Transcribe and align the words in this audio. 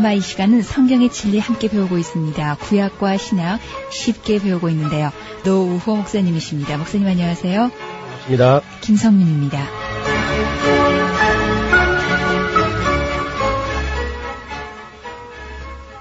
파노라마 0.00 0.12
이 0.12 0.20
시간은 0.20 0.62
성경의 0.62 1.10
진리 1.10 1.38
함께 1.38 1.68
배우고 1.68 1.98
있습니다. 1.98 2.56
구약과 2.56 3.16
신약 3.16 3.60
쉽게 3.92 4.40
배우고 4.40 4.68
있는데요. 4.70 5.12
노우호 5.44 5.96
목사님이십니다. 5.96 6.78
목사님 6.78 7.06
안녕하세요. 7.06 7.70
반갑습니다. 7.70 8.62
김성민입니다. 8.80 9.66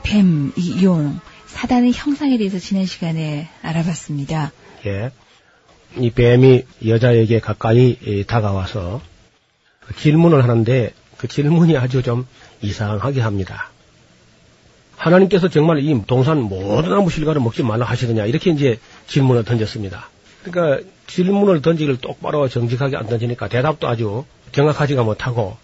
뱀, 0.03 0.53
이 0.55 0.83
용, 0.83 1.19
사단의 1.45 1.91
형상에 1.93 2.37
대해서 2.37 2.57
지난 2.57 2.85
시간에 2.85 3.49
알아봤습니다. 3.61 4.51
예. 4.85 5.11
이 5.97 6.09
뱀이 6.09 6.63
여자에게 6.85 7.39
가까이 7.39 7.97
예, 8.05 8.23
다가와서 8.23 9.01
질문을 9.97 10.43
하는데 10.43 10.93
그 11.17 11.27
질문이 11.27 11.77
아주 11.77 12.01
좀 12.01 12.25
이상하게 12.61 13.21
합니다. 13.21 13.69
하나님께서 14.99 15.47
정말 15.47 15.79
이 15.79 16.01
동산 16.05 16.41
모든 16.41 16.89
나무 16.89 17.09
실과를 17.09 17.41
먹지 17.41 17.63
말라 17.63 17.85
하시느냐 17.85 18.25
이렇게 18.25 18.51
이제 18.51 18.79
질문을 19.07 19.45
던졌습니다. 19.45 20.09
그러니까 20.43 20.85
질문을 21.07 21.61
던지기를 21.61 21.97
똑바로 21.97 22.47
정직하게 22.49 22.97
안 22.97 23.07
던지니까 23.07 23.47
대답도 23.47 23.87
아주 23.87 24.25
정확하지가 24.51 25.03
못하고 25.03 25.57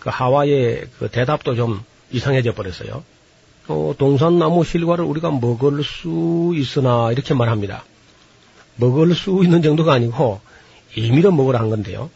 그 0.00 0.10
하와의 0.12 0.86
그 0.98 1.08
대답도 1.08 1.54
좀 1.54 1.80
이상해져 2.10 2.52
버렸어요. 2.52 3.04
어, 3.68 3.94
동산나무 3.96 4.64
실과를 4.64 5.04
우리가 5.04 5.30
먹을 5.30 5.84
수 5.84 6.52
있으나 6.56 7.12
이렇게 7.12 7.32
말합니다. 7.32 7.84
먹을 8.74 9.14
수 9.14 9.40
있는 9.44 9.62
정도가 9.62 9.92
아니고 9.92 10.40
임의로 10.96 11.30
먹으라 11.30 11.60
한 11.60 11.70
건데요. 11.70 12.10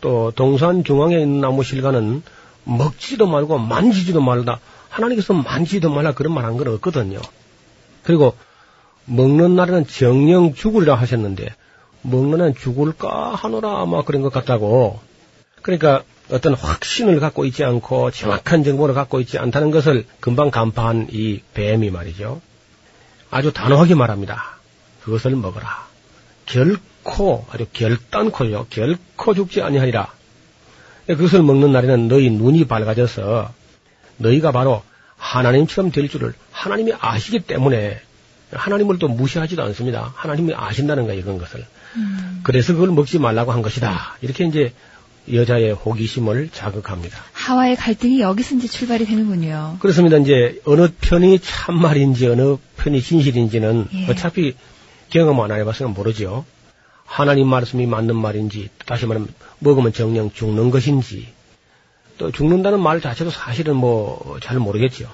또 0.00 0.32
동산 0.34 0.84
중앙에 0.84 1.20
있는 1.20 1.42
나무 1.42 1.62
실과는 1.62 2.22
먹지도 2.64 3.26
말고 3.26 3.58
만지지도 3.58 4.22
말라. 4.22 4.58
하나님께서 5.02 5.32
만지지도 5.34 5.90
말라 5.90 6.12
그런 6.12 6.32
말 6.34 6.44
한 6.44 6.56
건 6.56 6.68
없거든요. 6.68 7.20
그리고 8.02 8.34
먹는 9.06 9.56
날에는 9.56 9.86
정령 9.86 10.54
죽으리라 10.54 10.94
하셨는데 10.94 11.54
먹는 12.02 12.38
날은 12.38 12.54
죽을까 12.54 13.34
하노라 13.34 13.80
아마 13.82 14.02
그런 14.02 14.22
것 14.22 14.32
같다고. 14.32 15.00
그러니까 15.62 16.02
어떤 16.30 16.54
확신을 16.54 17.20
갖고 17.20 17.44
있지 17.46 17.64
않고 17.64 18.10
정확한 18.10 18.62
정보를 18.64 18.94
갖고 18.94 19.20
있지 19.20 19.38
않다는 19.38 19.70
것을 19.70 20.04
금방 20.20 20.50
간파한 20.50 21.08
이 21.10 21.40
뱀이 21.54 21.90
말이죠. 21.90 22.40
아주 23.30 23.52
단호하게 23.52 23.94
말합니다. 23.94 24.58
그것을 25.02 25.36
먹어라. 25.36 25.86
결코 26.46 27.46
아주 27.50 27.66
결단코요. 27.72 28.66
결코 28.70 29.34
죽지 29.34 29.62
아니하리라. 29.62 30.12
그것을 31.06 31.42
먹는 31.42 31.72
날에는 31.72 32.08
너희 32.08 32.30
눈이 32.30 32.66
밝아져서 32.66 33.50
너희가 34.18 34.52
바로 34.52 34.82
하나님처럼 35.16 35.90
될 35.90 36.08
줄을 36.08 36.34
하나님이 36.52 36.92
아시기 36.98 37.40
때문에 37.40 38.00
하나님을 38.52 38.98
또 38.98 39.08
무시하지도 39.08 39.62
않습니다. 39.64 40.12
하나님이 40.14 40.54
아신다는 40.54 41.06
거예요, 41.06 41.20
이런 41.20 41.38
것을. 41.38 41.66
음. 41.96 42.40
그래서 42.42 42.72
그걸 42.72 42.90
먹지 42.90 43.18
말라고 43.18 43.52
한 43.52 43.62
것이다. 43.62 44.16
이렇게 44.22 44.46
이제 44.46 44.72
여자의 45.32 45.72
호기심을 45.72 46.50
자극합니다. 46.52 47.18
하와의 47.32 47.76
갈등이 47.76 48.20
여기서 48.20 48.54
이제 48.56 48.68
출발이 48.68 49.04
되는군요. 49.04 49.76
그렇습니다. 49.80 50.16
이제 50.16 50.60
어느 50.64 50.88
편이 51.00 51.40
참말인지 51.40 52.28
어느 52.28 52.56
편이 52.76 53.02
진실인지는 53.02 53.88
예. 53.92 54.06
어차피 54.10 54.54
경험 55.10 55.40
안 55.40 55.52
해봤으면 55.52 55.92
모르죠. 55.92 56.44
하나님 57.04 57.48
말씀이 57.48 57.86
맞는 57.86 58.16
말인지, 58.16 58.68
다시 58.84 59.06
말하면 59.06 59.28
먹으면 59.60 59.92
정령 59.92 60.32
죽는 60.32 60.70
것인지, 60.70 61.28
또 62.18 62.30
죽는다는 62.32 62.80
말 62.80 63.00
자체도 63.00 63.30
사실은 63.30 63.76
뭐 63.76 64.38
잘 64.42 64.58
모르겠죠. 64.58 65.08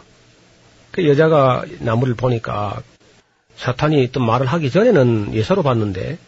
그 0.91 1.07
여자가 1.09 1.65
나무를 1.81 2.15
보니까 2.15 2.83
사탄이 3.57 4.05
어떤 4.05 4.25
말을 4.27 4.47
하기 4.47 4.71
전에는 4.71 5.35
예사로 5.35 5.63
봤는데, 5.63 6.19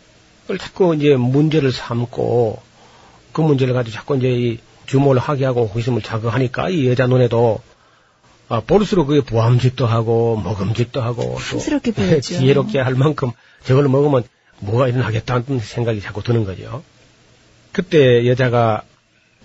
그걸 0.43 0.59
자꾸 0.59 0.95
이제 0.95 1.17
문제를 1.17 1.73
삼고 1.73 2.63
그 3.33 3.41
문제를 3.41 3.75
가지고 3.75 3.95
자꾸 3.95 4.17
이제 4.17 4.29
이 4.29 4.59
주모를 4.87 5.21
하게 5.21 5.45
하고 5.45 5.67
호기심을 5.67 6.03
자극하니까 6.03 6.69
이 6.71 6.89
여자 6.89 7.07
눈에도 7.07 7.61
아, 8.49 8.61
볼수록 8.61 9.09
그게 9.09 9.21
보암직도 9.23 9.87
하고 9.87 10.37
먹음직도 10.37 11.03
하고 11.03 11.37
탐스럽게 11.41 11.91
보였죠. 11.93 12.21
지혜롭게 12.21 12.79
할 12.79 12.95
만큼 12.95 13.33
저걸 13.65 13.89
먹으면 13.89 14.23
뭐가 14.61 14.87
일어나겠다는 14.87 15.59
생각이 15.59 16.01
자꾸 16.01 16.23
드는 16.23 16.45
거죠. 16.45 16.85
그때 17.73 18.27
여자가 18.29 18.83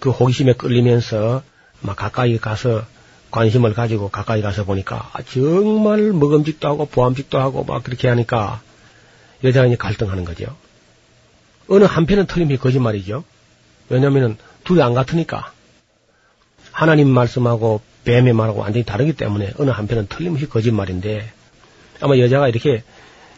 그 0.01 0.09
호기심에 0.09 0.53
끌리면서 0.53 1.43
막 1.79 1.95
가까이 1.95 2.37
가서 2.39 2.83
관심을 3.29 3.73
가지고 3.73 4.09
가까이 4.09 4.41
가서 4.41 4.65
보니까 4.65 5.11
아, 5.13 5.21
정말 5.21 6.11
먹음직도 6.11 6.67
하고 6.67 6.87
보암직도 6.87 7.39
하고 7.39 7.63
막 7.63 7.83
그렇게 7.83 8.09
하니까 8.09 8.61
여자가 9.43 9.67
이제 9.67 9.75
갈등하는 9.77 10.25
거죠. 10.25 10.57
어느 11.69 11.83
한편은 11.83 12.25
틀림이 12.25 12.57
거짓말이죠. 12.57 13.23
왜냐면은 13.89 14.37
둘이 14.63 14.81
안 14.81 14.95
같으니까. 14.95 15.53
하나님 16.71 17.07
말씀하고 17.07 17.81
뱀의 18.03 18.33
말하고 18.33 18.61
완전히 18.61 18.83
다르기 18.83 19.13
때문에 19.13 19.53
어느 19.59 19.69
한편은 19.69 20.07
틀림없이 20.07 20.49
거짓말인데 20.49 21.31
아마 22.01 22.17
여자가 22.17 22.47
이렇게 22.47 22.83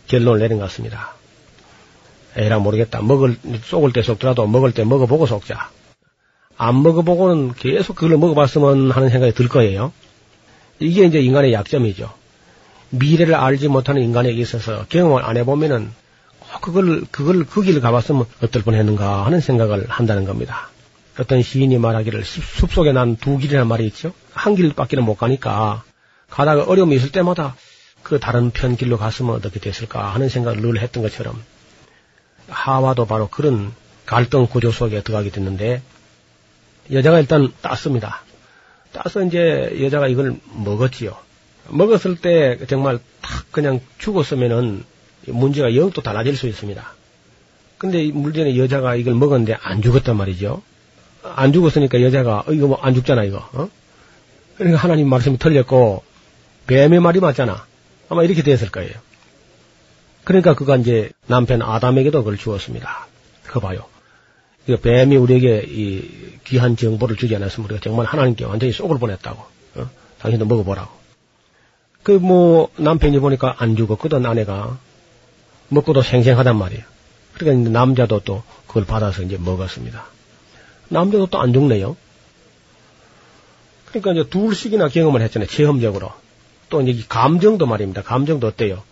결론을 0.08 0.40
내린 0.40 0.60
것 0.60 0.66
같습니다. 0.66 1.14
에라 2.38 2.60
모르겠다. 2.60 3.02
먹을 3.02 3.38
쏘을 3.66 3.92
때 3.92 4.02
쏙더라도 4.02 4.48
먹을 4.48 4.72
때 4.72 4.86
먹어보고 4.86 5.26
쏙자. 5.26 5.70
안 6.64 6.82
먹어보고는 6.82 7.54
계속 7.56 7.96
그걸 7.96 8.18
먹어봤으면 8.18 8.92
하는 8.92 9.10
생각이 9.10 9.34
들 9.34 9.50
거예요. 9.50 9.92
이게 10.80 11.06
이제 11.06 11.20
인간의 11.20 11.52
약점이죠. 11.52 12.10
미래를 12.90 13.36
알지 13.36 13.68
못하는 13.68 14.02
인간에게 14.02 14.40
있어서 14.42 14.86
경험을 14.88 15.24
안 15.24 15.36
해보면은 15.38 15.92
그걸 16.62 17.04
그걸 17.12 17.44
그 17.46 17.64
길을 17.64 17.82
가봤으면 17.82 18.26
어떨 18.42 18.62
뻔 18.64 18.76
했는가 18.76 19.26
하는 19.26 19.42
생각을 19.42 19.88
한다는 19.90 20.24
겁니다. 20.26 20.70
어떤 21.20 21.42
시인이 21.42 21.78
말하기를 21.78 22.24
숲 22.24 22.72
속에 22.72 22.92
난 22.94 23.18
두 23.18 23.38
길이라는 23.38 23.68
말이 23.68 23.86
있죠. 23.88 24.14
한 24.34 24.56
길밖에는 24.56 25.04
못 25.04 25.16
가니까 25.16 25.84
가다가 26.30 26.64
어려움이 26.64 26.96
있을 26.96 27.12
때마다 27.12 27.56
그 28.04 28.20
다른 28.20 28.52
편 28.52 28.76
길로 28.78 28.98
갔으면 28.98 29.36
어떻게 29.36 29.60
됐을까 29.60 30.14
하는 30.14 30.30
생각을 30.30 30.62
늘 30.62 30.80
했던 30.80 31.04
것처럼 31.04 31.42
하와도 32.48 33.06
바로 33.06 33.28
그런 33.28 33.74
갈등 34.06 34.48
구조 34.48 34.72
속에 34.72 35.02
들어가게 35.04 35.30
됐는데 35.30 35.82
여자가 36.92 37.20
일단 37.20 37.52
땄습니다. 37.62 38.22
따서 38.92 39.24
이제 39.24 39.78
여자가 39.82 40.08
이걸 40.08 40.36
먹었지요. 40.54 41.16
먹었을 41.70 42.18
때 42.18 42.60
정말 42.68 43.00
탁 43.22 43.52
그냥 43.52 43.80
죽었으면은 43.98 44.84
문제가 45.28 45.76
영 45.76 45.92
또 45.92 46.02
달라질 46.02 46.36
수 46.36 46.48
있습니다. 46.48 46.94
근데 47.78 48.12
문제는 48.12 48.58
여자가 48.58 48.96
이걸 48.96 49.14
먹었는데 49.16 49.58
안 49.62 49.82
죽었단 49.82 50.16
말이죠. 50.18 50.62
안 51.24 51.54
죽었으니까 51.54 52.02
여자가 52.02 52.44
어, 52.48 52.52
이거 52.52 52.68
뭐 52.68 52.80
안 52.82 52.94
죽잖아 52.94 53.24
이거. 53.24 53.38
어? 53.54 53.70
그러니까 54.58 54.80
하나님 54.80 55.10
말씀이 55.10 55.38
틀렸고 55.38 56.04
뱀의 56.68 57.00
말이 57.00 57.20
맞잖아. 57.20 57.66
아마 58.10 58.24
이렇게 58.24 58.44
됐을 58.44 58.70
거예요. 58.70 58.92
그러니까 60.24 60.54
그가 60.54 60.76
이제 60.78 61.12
남편 61.28 61.62
아담에게도 61.62 62.20
그걸 62.20 62.38
주었습니다. 62.38 63.08
그거 63.44 63.60
봐요. 63.60 63.86
이 64.68 64.76
뱀이 64.78 65.16
우리에게 65.18 65.66
이 65.68 66.10
귀한 66.46 66.76
정보를 66.78 67.16
주지 67.18 67.36
않았으면 67.36 67.66
우리가 67.66 67.82
정말 67.82 68.06
하나님께 68.06 68.46
완전히 68.46 68.72
쏙을 68.72 68.98
보냈다고. 69.00 69.44
어? 69.76 69.90
당신도 70.20 70.46
먹어보라고. 70.46 70.92
그 72.04 72.20
뭐 72.20 72.70
남편이 72.78 73.20
보니까 73.20 73.56
안 73.60 73.76
죽었거든 73.76 74.26
아내가. 74.26 74.78
먹고도 75.70 76.02
생생하단 76.02 76.56
말이에요. 76.58 76.84
그러니까 77.34 77.70
남자도 77.72 78.20
또 78.22 78.44
그걸 78.68 78.86
받아서 78.86 79.24
이제 79.24 79.38
먹었습니다. 79.38 80.06
남자도 80.90 81.28
또 81.28 81.40
안 81.40 81.52
죽네요. 81.54 81.96
그러니까 83.86 84.12
이제 84.14 84.30
둘씩이나 84.30 84.88
경험을 84.90 85.22
했잖아요. 85.22 85.48
체험적으로. 85.48 86.12
또 86.70 86.82
이제 86.82 87.04
감정도 87.08 87.66
말입니다. 87.66 88.02
감정도 88.02 88.48
어때요? 88.48 88.84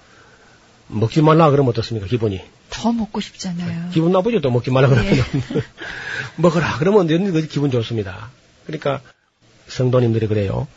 먹지 0.88 1.22
말라 1.22 1.50
그러면 1.52 1.70
어떻습니까? 1.72 2.08
기분이. 2.08 2.42
더 2.72 2.92
먹고 2.92 3.22
싶잖아요. 3.22 3.90
기분 3.92 4.12
나쁘죠? 4.12 4.42
또 4.42 4.50
먹지 4.50 4.72
말라 4.72 4.88
그러면. 4.88 5.16
예. 5.16 5.22
먹어라. 6.38 6.78
그러면 6.80 7.02
언제든지 7.02 7.48
기분 7.48 7.70
좋습니다. 7.70 8.30
그러니까 8.66 9.02
성도님들이 9.68 10.28
그래요. 10.28 10.68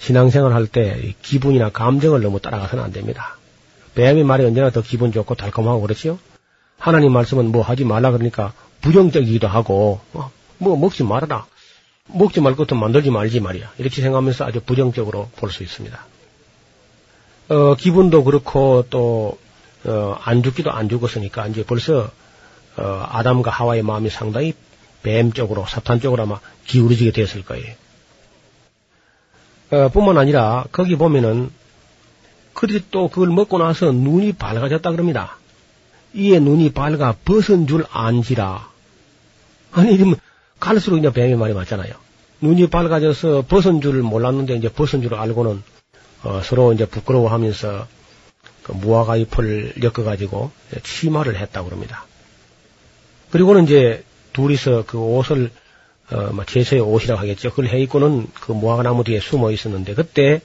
신앙생활 0.00 0.52
할 0.52 0.66
때 0.66 1.14
기분이나 1.22 1.70
감정을 1.70 2.20
너무 2.20 2.40
따라가서는 2.40 2.84
안 2.84 2.92
됩니다. 2.92 3.36
뱀의 3.94 4.24
말이 4.24 4.44
언제나 4.44 4.70
더 4.70 4.82
기분 4.82 5.10
좋고 5.12 5.34
달콤하고 5.34 5.80
그렇지요? 5.80 6.18
하나님 6.78 7.12
말씀은 7.12 7.50
뭐 7.50 7.62
하지 7.62 7.84
말라 7.84 8.10
그러니까 8.12 8.52
부정적이기도 8.80 9.48
하고, 9.48 10.00
어, 10.12 10.30
뭐 10.58 10.76
먹지 10.76 11.02
말아라. 11.02 11.46
먹지 12.06 12.40
말 12.40 12.54
것도 12.54 12.76
만들지 12.76 13.10
말지 13.10 13.40
말이야. 13.40 13.72
이렇게 13.78 14.00
생각하면서 14.02 14.44
아주 14.44 14.60
부정적으로 14.60 15.28
볼 15.36 15.50
수 15.50 15.62
있습니다. 15.64 15.98
어, 17.48 17.74
기분도 17.76 18.22
그렇고 18.24 18.84
또, 18.90 19.38
어, 19.88 20.18
안 20.22 20.42
죽기도 20.42 20.70
안 20.70 20.88
죽었으니까 20.88 21.46
이제 21.48 21.64
벌써, 21.64 22.10
어, 22.76 23.06
아담과 23.10 23.50
하와의 23.50 23.82
마음이 23.82 24.10
상당히 24.10 24.52
뱀 25.02 25.32
쪽으로, 25.32 25.64
사탄 25.66 26.00
쪽으로 26.00 26.24
아마 26.24 26.40
기울어지게 26.66 27.12
됐을 27.12 27.44
거예요. 27.44 27.74
어, 29.70 29.88
뿐만 29.88 30.18
아니라 30.18 30.66
거기 30.72 30.96
보면은 30.96 31.50
그들이 32.52 32.84
또 32.90 33.08
그걸 33.08 33.28
먹고 33.28 33.58
나서 33.58 33.92
눈이 33.92 34.32
밝아졌다 34.32 34.90
그럽니다. 34.90 35.38
이에 36.14 36.38
눈이 36.38 36.72
밝아 36.72 37.16
벗은 37.24 37.66
줄 37.66 37.86
안지라. 37.90 38.68
아니, 39.72 39.94
이러면 39.94 40.16
갈수록 40.58 40.98
이제 40.98 41.10
뱀의 41.12 41.36
말이 41.36 41.54
맞잖아요. 41.54 41.94
눈이 42.40 42.68
밝아져서 42.68 43.44
벗은 43.48 43.80
줄 43.80 44.02
몰랐는데 44.02 44.56
이제 44.56 44.68
벗은 44.68 45.02
줄 45.02 45.14
알고는 45.14 45.62
어, 46.24 46.40
서로 46.42 46.72
이제 46.72 46.84
부끄러워하면서 46.84 47.86
그 48.68 48.72
무화과 48.72 49.16
잎을 49.16 49.72
엮어가지고 49.82 50.50
치마를 50.82 51.36
했다고 51.36 51.68
그럽니다. 51.68 52.04
그리고는 53.30 53.64
이제 53.64 54.04
둘이서 54.34 54.84
그 54.86 54.98
옷을 54.98 55.50
어, 56.10 56.30
뭐 56.32 56.44
제서의 56.44 56.82
옷이라고 56.82 57.20
하겠죠. 57.20 57.50
그걸 57.50 57.68
해 57.68 57.80
입고는 57.80 58.28
그 58.40 58.52
무화과 58.52 58.82
나무 58.82 59.04
뒤에 59.04 59.20
숨어 59.20 59.50
있었는데 59.50 59.94
그때 59.94 60.40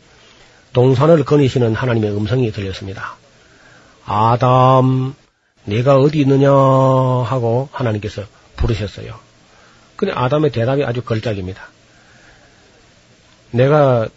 동산을 0.71 1.25
거니시는 1.25 1.75
하나님의 1.75 2.15
음성이 2.15 2.51
들렸습니다. 2.51 3.15
아담, 4.05 5.15
내가 5.65 5.97
어디 5.97 6.19
있느냐 6.21 6.49
하고 6.49 7.69
하나님께서 7.71 8.23
부르셨어요. 8.55 9.19
근데 9.95 10.13
아담의 10.13 10.51
대답이 10.51 10.83
아주 10.83 11.01
걸작입니다. 11.01 11.67
내가 13.51 14.07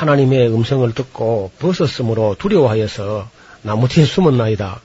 하나님의 0.00 0.48
음성을 0.52 0.92
듣고 0.94 1.50
벗었으므로 1.58 2.36
두려워하여서 2.38 3.30
나무 3.62 3.88
뒤에 3.88 4.04
숨었나이다. 4.04 4.82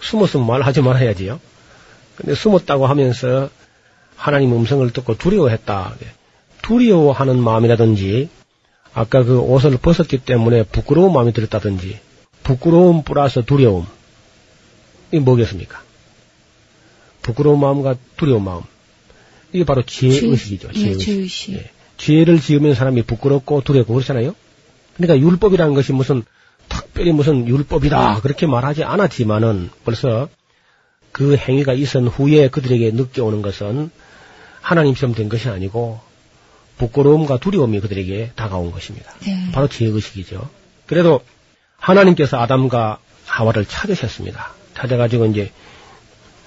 숨었으면 0.00 0.46
말하지 0.46 0.80
말아야지요. 0.80 1.38
근데 2.16 2.34
숨었다고 2.34 2.86
하면서 2.86 3.50
하나님 4.16 4.54
음성을 4.54 4.90
듣고 4.90 5.18
두려워했다. 5.18 5.94
두려워하는 6.62 7.38
마음이라든지 7.38 8.30
아까 8.94 9.22
그 9.22 9.38
옷을 9.38 9.76
벗었기 9.76 10.16
때문에 10.24 10.62
부끄러운 10.62 11.12
마음이 11.12 11.34
들었다든지 11.34 12.00
부끄러움 12.42 13.02
플러스 13.02 13.44
두려움 13.44 13.86
이게 15.12 15.20
뭐겠습니까? 15.20 15.82
부끄러운 17.20 17.60
마음과 17.60 17.96
두려운 18.16 18.44
마음 18.44 18.62
이게 19.52 19.64
바로 19.66 19.82
죄의식이죠. 19.82 20.72
죄- 20.72 20.80
예, 20.80 20.82
죄의식. 20.96 21.04
죄의식. 21.06 21.54
예. 21.54 21.70
죄를 21.98 22.40
지으면 22.40 22.74
사람이 22.74 23.02
부끄럽고 23.02 23.62
두렵고 23.62 23.92
그렇잖아요. 23.94 24.34
그러니까 24.96 25.18
율법이라는 25.18 25.74
것이 25.74 25.92
무슨 25.92 26.24
특별히 26.68 27.12
무슨 27.12 27.46
율법이다 27.46 28.20
그렇게 28.20 28.46
말하지 28.46 28.84
않았지만은 28.84 29.70
벌써 29.84 30.28
그 31.12 31.36
행위가 31.36 31.72
있은 31.72 32.06
후에 32.06 32.48
그들에게 32.48 32.92
느껴오는 32.92 33.42
것은 33.42 33.90
하나님처럼 34.60 35.14
된 35.14 35.28
것이 35.28 35.48
아니고 35.48 36.00
부끄러움과 36.78 37.38
두려움이 37.38 37.80
그들에게 37.80 38.32
다가온 38.36 38.70
것입니다. 38.70 39.12
네. 39.20 39.50
바로 39.52 39.68
죄의식이죠. 39.68 40.48
그래도 40.86 41.20
하나님께서 41.76 42.38
아담과 42.40 42.98
하와를 43.26 43.66
찾으셨습니다. 43.66 44.52
찾아가지고 44.74 45.26
이제 45.26 45.52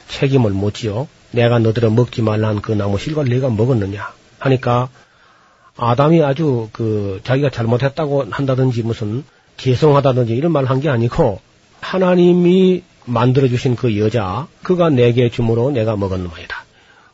책임을 0.08 0.52
묻지요. 0.52 1.08
내가 1.32 1.60
너들을 1.60 1.90
먹지 1.90 2.22
말란 2.22 2.62
그 2.62 2.72
나무 2.72 2.98
실과를 2.98 3.30
내가 3.30 3.50
먹었느냐 3.50 4.14
하니까 4.40 4.90
아담이 5.78 6.24
아주 6.24 6.70
그 6.74 7.22
자기가 7.24 7.50
잘못했다고 7.50 8.28
한다든지 8.32 8.84
무슨 8.84 9.24
죄송하다든지 9.58 10.34
이런 10.34 10.52
말 10.52 10.66
한 10.66 10.80
게 10.82 10.90
아니고 10.90 11.40
하나님이 11.82 12.84
만들어 13.06 13.48
주신 13.48 13.76
그 13.76 13.98
여자 13.98 14.48
그가 14.64 14.90
내게 14.90 15.30
주므로 15.30 15.72
내가 15.72 15.96
먹었느니다. 15.96 16.66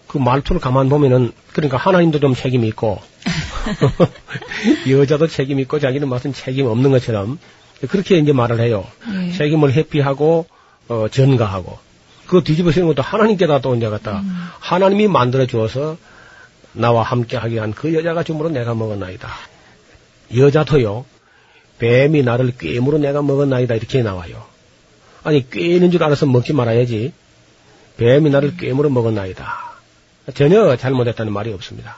그 0.07 0.17
말투를 0.17 0.59
가만 0.61 0.89
보면은 0.89 1.31
그러니까 1.53 1.77
하나님도 1.77 2.19
좀 2.19 2.33
책임이 2.33 2.67
있고 2.69 2.99
여자도 4.89 5.27
책임 5.27 5.59
있고 5.59 5.79
자기는 5.79 6.07
무슨 6.07 6.33
책임 6.33 6.65
없는 6.67 6.91
것처럼 6.91 7.39
그렇게 7.89 8.17
이제 8.17 8.31
말을 8.33 8.59
해요. 8.59 8.85
예. 9.13 9.31
책임을 9.31 9.73
회피하고 9.73 10.45
어, 10.89 11.07
전가하고 11.11 11.77
그 12.27 12.43
뒤집어 12.43 12.71
쓰는 12.71 12.87
것도 12.87 13.01
하나님께다 13.01 13.59
또 13.61 13.75
이제 13.75 13.87
갖다 13.89 14.23
하나님이 14.59 15.07
만들어 15.07 15.45
주어서 15.45 15.97
나와 16.77 17.03
함께 17.03 17.37
하게 17.37 17.59
한 17.59 17.73
그 17.73 17.93
여자가 17.93 18.23
주므로 18.23 18.49
내가 18.49 18.73
먹었나이다. 18.75 19.29
여자도요. 20.35 21.05
뱀이 21.79 22.23
나를 22.23 22.53
꿰물어 22.57 22.97
내가 22.97 23.21
먹었나이다 23.21 23.75
이렇게 23.75 24.01
나와요. 24.01 24.45
아니 25.23 25.49
꿰는 25.49 25.91
줄 25.91 26.03
알아서 26.03 26.25
먹지 26.25 26.53
말아야지. 26.53 27.13
뱀이 27.97 28.29
나를 28.29 28.57
꿰물어 28.57 28.89
먹었나이다. 28.89 29.67
전혀 30.33 30.75
잘못했다는 30.75 31.31
말이 31.31 31.53
없습니다. 31.53 31.97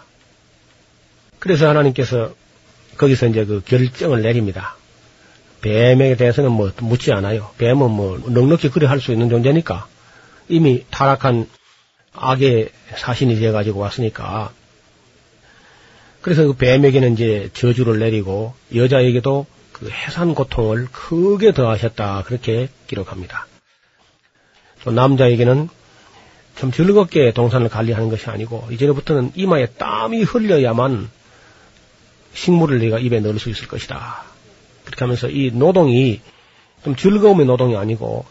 그래서 1.40 1.68
하나님께서 1.70 2.34
거기서 2.98 3.28
이제 3.28 3.46
그 3.46 3.62
결정을 3.66 4.22
내립니다. 4.22 4.76
뱀에 5.62 6.16
대해서는 6.16 6.52
뭐 6.52 6.72
묻지 6.82 7.12
않아요. 7.12 7.52
뱀은 7.58 7.78
뭐 7.92 8.18
넉넉히 8.28 8.70
그래 8.70 8.88
할 8.88 9.00
수 9.00 9.12
있는 9.12 9.30
존재니까 9.30 9.88
이미 10.48 10.86
타락한 10.90 11.48
악의 12.14 12.70
사신이 12.96 13.36
되어 13.40 13.52
가지고 13.52 13.80
왔으니까 13.80 14.52
그래서 16.30 16.46
그 16.46 16.54
뱀에게는 16.54 17.14
이제 17.14 17.50
저주를 17.56 17.98
내리고 17.98 18.54
여자에게도 18.76 19.48
그 19.72 19.90
해산 19.90 20.36
고통을 20.36 20.86
크게 20.92 21.54
더하셨다 21.54 22.22
그렇게 22.28 22.70
기록합니다. 22.86 23.48
또 24.84 24.92
남자에게는 24.92 25.70
좀 26.56 26.72
즐겁게 26.72 27.32
동산을 27.32 27.70
관리하는 27.70 28.12
것이 28.12 28.30
아니고 28.30 28.68
이제부터는 28.70 29.32
이마에 29.34 29.66
땀이 29.80 30.22
흘려야만 30.22 31.10
식물을 32.36 32.78
내가 32.78 33.00
입에 33.00 33.22
넣을 33.22 33.40
수 33.40 33.50
있을 33.50 33.68
것이다. 33.68 34.22
그렇게 34.86 35.06
하면서 35.06 35.28
이 35.30 35.50
노동이 35.52 36.22
좀 36.84 36.96
즐거움의 36.96 37.48
노동이 37.48 37.76
아니고 37.76 38.24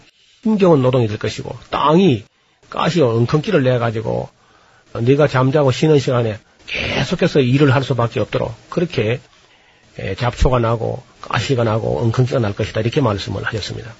힘겨운 0.44 0.82
노동이 0.82 1.08
될 1.08 1.18
것이고 1.18 1.52
땅이 1.70 2.22
가시 2.70 3.02
엉컹기를 3.02 3.64
내 3.64 3.76
가지고 3.78 4.28
네가 4.94 5.26
잠자고 5.26 5.72
쉬는 5.72 5.98
시간에 5.98 6.38
계속해서 6.68 7.40
일을 7.40 7.74
할 7.74 7.82
수밖에 7.82 8.20
없도록 8.20 8.54
그렇게 8.70 9.20
에, 9.98 10.14
잡초가 10.14 10.60
나고 10.60 11.02
가시가 11.20 11.64
나고 11.64 11.98
엉컹기가 12.00 12.38
날 12.38 12.54
것이다 12.54 12.80
이렇게 12.80 13.00
말씀을 13.00 13.44
하셨습니다. 13.44 13.92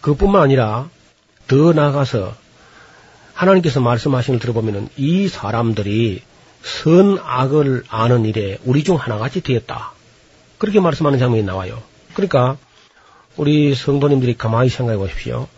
그뿐만 0.00 0.42
아니라 0.42 0.88
더 1.48 1.72
나아가서 1.72 2.36
하나님께서 3.34 3.80
말씀하신 3.80 4.34
걸 4.34 4.38
들어보면은 4.38 4.88
이 4.96 5.28
사람들이 5.28 6.22
선악을 6.62 7.84
아는 7.88 8.24
일에 8.24 8.58
우리 8.64 8.84
중 8.84 8.96
하나같이 8.96 9.40
되었다. 9.40 9.92
그렇게 10.58 10.80
말씀하는 10.80 11.18
장면이 11.18 11.44
나와요. 11.44 11.82
그러니까 12.14 12.56
우리 13.36 13.74
성도님들이 13.74 14.36
가만히 14.36 14.68
생각해 14.68 14.98
보십시오. 14.98 15.48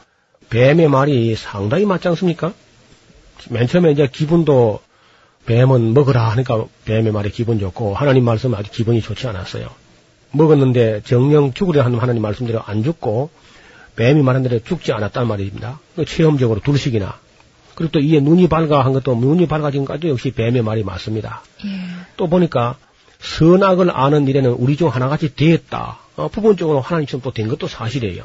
뱀의 0.51 0.89
말이 0.89 1.35
상당히 1.37 1.85
맞지 1.85 2.09
않습니까? 2.09 2.53
맨 3.51 3.67
처음에 3.67 3.93
이제 3.93 4.09
기분도 4.11 4.81
뱀은 5.49 5.95
먹으라 5.95 6.29
하니까 6.29 6.67
뱀의 6.85 7.11
말이 7.11 7.31
기분 7.31 7.59
좋고 7.59 7.95
하나님 7.95 8.25
말씀 8.25 8.55
아주 8.55 8.71
기분이 8.71 9.01
좋지 9.01 9.27
않았어요. 9.29 9.67
먹었는데 10.33 11.01
정령 11.05 11.55
죽으려 11.55 11.83
하는 11.83 11.99
하나님 11.99 12.21
말씀대로 12.21 12.61
안 12.67 12.85
죽고 12.85 13.31
뱀이 13.97 14.23
말한 14.23 14.43
대로 14.43 14.61
죽지 14.63 14.93
않았단 14.93 15.27
말입니다. 15.27 15.81
그 15.97 16.05
체험적으로 16.05 16.61
둘씩이나 16.61 17.19
그리고 17.75 17.93
또 17.93 18.01
이에 18.01 18.21
눈이 18.21 18.49
밝아 18.49 18.85
한 18.85 18.93
것도 18.93 19.15
눈이 19.17 19.49
밝아진 19.49 19.87
것도 19.87 20.11
역시 20.11 20.33
뱀의 20.33 20.63
말이 20.63 20.85
맞습니다. 20.85 21.43
예. 21.65 21.69
또 22.19 22.29
보니까 22.29 22.77
선악을 23.21 23.91
아는 23.91 24.29
일에는 24.29 24.51
우리 24.51 24.77
중 24.77 24.89
하나같이 24.89 25.35
되었다. 25.35 25.99
어, 26.17 26.29
부분적으로 26.29 26.81
하나님처럼 26.81 27.23
또 27.23 27.31
된 27.31 27.49
것도 27.49 27.69
사실이에요. 27.69 28.25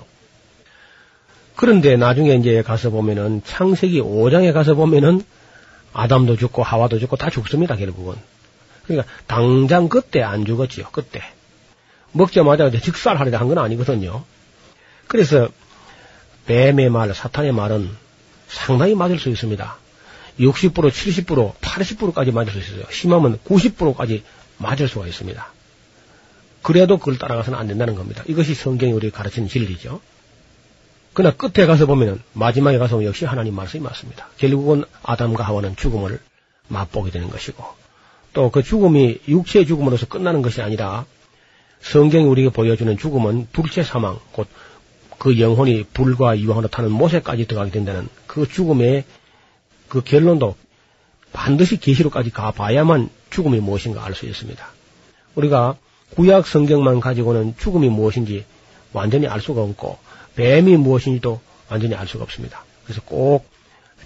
그런데 1.55 1.95
나중에 1.95 2.35
이제 2.35 2.63
가서 2.63 2.89
보면은 2.89 3.41
창세기 3.45 4.01
5장에 4.01 4.51
가서 4.53 4.75
보면은 4.75 5.21
아담도 5.93 6.37
죽고 6.37 6.63
하와도 6.63 6.99
죽고 6.99 7.15
다 7.15 7.29
죽습니다, 7.29 7.75
결국은. 7.75 8.15
그러니까 8.85 9.11
당장 9.27 9.89
그때 9.89 10.21
안 10.21 10.45
죽었지요, 10.45 10.87
그때. 10.91 11.21
먹자마자 12.11 12.67
이제 12.67 12.79
직살하려다 12.79 13.39
한건 13.39 13.57
아니거든요. 13.59 14.23
그래서 15.07 15.49
뱀의 16.45 16.89
말, 16.89 17.13
사탄의 17.13 17.53
말은 17.53 17.89
상당히 18.47 18.95
맞을 18.95 19.19
수 19.19 19.29
있습니다. 19.29 19.77
60%, 20.39 20.73
70%, 20.73 21.53
80%까지 21.55 22.31
맞을 22.31 22.53
수 22.53 22.59
있어요. 22.59 22.85
심하면 22.91 23.39
90%까지 23.45 24.23
맞을 24.57 24.87
수가 24.87 25.07
있습니다. 25.07 25.53
그래도 26.61 26.97
그걸 26.97 27.17
따라가서는 27.17 27.59
안 27.59 27.67
된다는 27.67 27.95
겁니다. 27.95 28.23
이것이 28.27 28.55
성경이 28.55 28.93
우리가 28.93 29.17
가르치는 29.17 29.47
진리죠. 29.47 30.01
그러나 31.13 31.35
끝에 31.35 31.65
가서 31.65 31.85
보면은 31.85 32.21
마지막에 32.33 32.77
가서 32.77 32.95
보면 32.95 33.07
역시 33.07 33.25
하나님 33.25 33.55
말씀이 33.55 33.83
맞습니다. 33.83 34.27
결국은 34.37 34.83
아담과 35.03 35.43
하와는 35.43 35.75
죽음을 35.75 36.19
맛보게 36.67 37.11
되는 37.11 37.29
것이고 37.29 37.63
또 38.33 38.49
그 38.49 38.63
죽음이 38.63 39.19
육체의 39.27 39.65
죽음으로서 39.67 40.07
끝나는 40.07 40.41
것이 40.41 40.61
아니라 40.61 41.05
성경이 41.81 42.25
우리에게 42.25 42.49
보여주는 42.51 42.97
죽음은 42.97 43.47
둘째 43.51 43.83
사망 43.83 44.19
곧 44.31 44.47
그 45.23 45.39
영혼이 45.39 45.85
불과 45.93 46.35
이왕으로 46.35 46.67
타는 46.67 46.91
모세까지 46.91 47.47
들어가게 47.47 47.71
된다는 47.71 48.09
그 48.27 48.45
죽음의 48.45 49.05
그 49.87 50.03
결론도 50.03 50.57
반드시 51.31 51.77
계시로까지 51.77 52.31
가봐야만 52.31 53.09
죽음이 53.29 53.59
무엇인가 53.61 54.03
알 54.03 54.15
수 54.15 54.25
있습니다. 54.25 54.67
우리가 55.35 55.77
구약 56.15 56.45
성경만 56.45 56.99
가지고는 56.99 57.55
죽음이 57.57 57.87
무엇인지 57.87 58.43
완전히 58.91 59.27
알 59.27 59.39
수가 59.39 59.61
없고 59.61 59.97
뱀이 60.35 60.77
무엇인지도 60.77 61.41
완전히 61.69 61.95
알 61.95 62.07
수가 62.07 62.23
없습니다. 62.23 62.65
그래서 62.83 63.01
꼭 63.03 63.47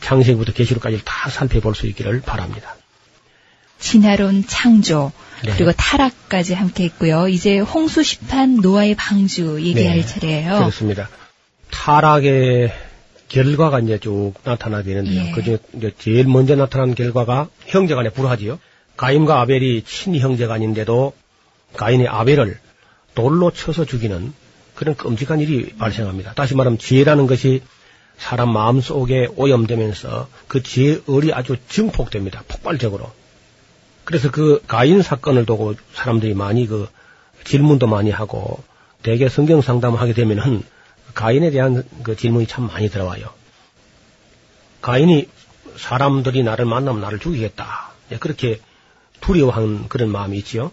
창세기부터 0.02 0.54
계시록까지 0.54 1.02
다 1.04 1.30
살펴볼 1.30 1.76
수 1.76 1.88
있기를 1.88 2.22
바랍니다. 2.22 2.76
진화론 3.80 4.46
창조 4.48 5.12
네. 5.46 5.54
그리고 5.56 5.72
타락까지 5.72 6.54
함께 6.54 6.86
했고요. 6.86 7.28
이제 7.28 7.60
홍수 7.60 8.04
심판 8.04 8.58
노아의 8.58 8.96
방주 8.96 9.62
얘기할 9.62 9.98
네, 9.98 10.06
차례예요. 10.06 10.58
그렇습니다. 10.58 11.10
타락의 11.70 12.74
결과가 13.30 13.82
이제 13.82 14.00
쭉 14.00 14.34
나타나게 14.44 14.94
되는데요. 14.94 15.26
예. 15.28 15.32
그중에 15.32 15.58
이제 15.76 15.92
제일 16.00 16.28
먼저 16.28 16.56
나타난 16.56 16.96
결과가 16.96 17.50
형제간에 17.66 18.10
불화지요. 18.10 18.60
가인과 18.96 19.42
아벨이 19.42 19.84
친형제간인데도 19.84 21.14
가인이 21.76 22.08
아벨을 22.08 22.58
돌로 23.14 23.52
쳐서 23.52 23.86
죽이는 23.86 24.34
그런 24.78 24.96
끔찍한 24.96 25.40
일이 25.40 25.76
발생합니다. 25.76 26.34
다시 26.36 26.56
말하면 26.56 26.78
지혜라는 26.78 27.26
것이 27.26 27.64
사람 28.20 28.54
마음 28.54 28.80
속에 28.80 29.28
오염되면서 29.36 30.30
그 30.48 30.62
지혜의 30.62 31.02
을이 31.10 31.34
아주 31.34 31.58
증폭됩니다. 31.68 32.44
폭발적으로. 32.48 33.12
그래서 34.04 34.30
그 34.30 34.62
가인 34.68 35.02
사건을 35.02 35.48
두고 35.48 35.74
사람들이 35.94 36.36
많이 36.36 36.68
그 36.68 36.88
질문도 37.44 37.88
많이 37.88 38.12
하고 38.12 38.64
대개 39.02 39.28
성경 39.30 39.62
상담을 39.62 40.00
하게 40.00 40.14
되면은 40.14 40.64
가인에 41.16 41.50
대한 41.50 41.84
그 42.04 42.16
질문이 42.16 42.46
참 42.46 42.68
많이 42.68 42.88
들어와요. 42.88 43.30
가인이 44.82 45.28
사람들이 45.76 46.44
나를 46.44 46.66
만나면 46.66 47.02
나를 47.02 47.18
죽이겠다. 47.18 47.94
예, 48.12 48.18
그렇게 48.18 48.60
두려워하는 49.22 49.88
그런 49.90 50.10
마음이 50.10 50.38
있지요. 50.38 50.72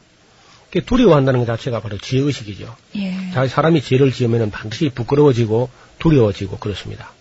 그 0.75 0.85
두려워한다는 0.85 1.39
것 1.39 1.47
자체가 1.47 1.79
바로 1.79 1.99
지혜의식이죠. 1.99 2.75
예. 2.97 3.31
자, 3.33 3.47
사람이 3.47 3.81
죄를 3.81 4.11
지으면 4.11 4.51
반드시 4.51 4.89
부끄러워지고 4.89 5.71
두려워지고 6.01 6.59
그렇습니다. 6.59 7.13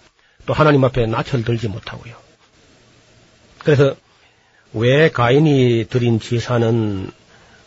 또 0.48 0.54
하나님 0.54 0.84
앞에 0.84 1.06
낯을 1.06 1.44
들지 1.46 1.68
못하고요. 1.68 2.16
그래서 3.60 3.96
왜 4.74 5.12
가인이 5.12 5.86
드린 5.88 6.20
제사는 6.20 7.12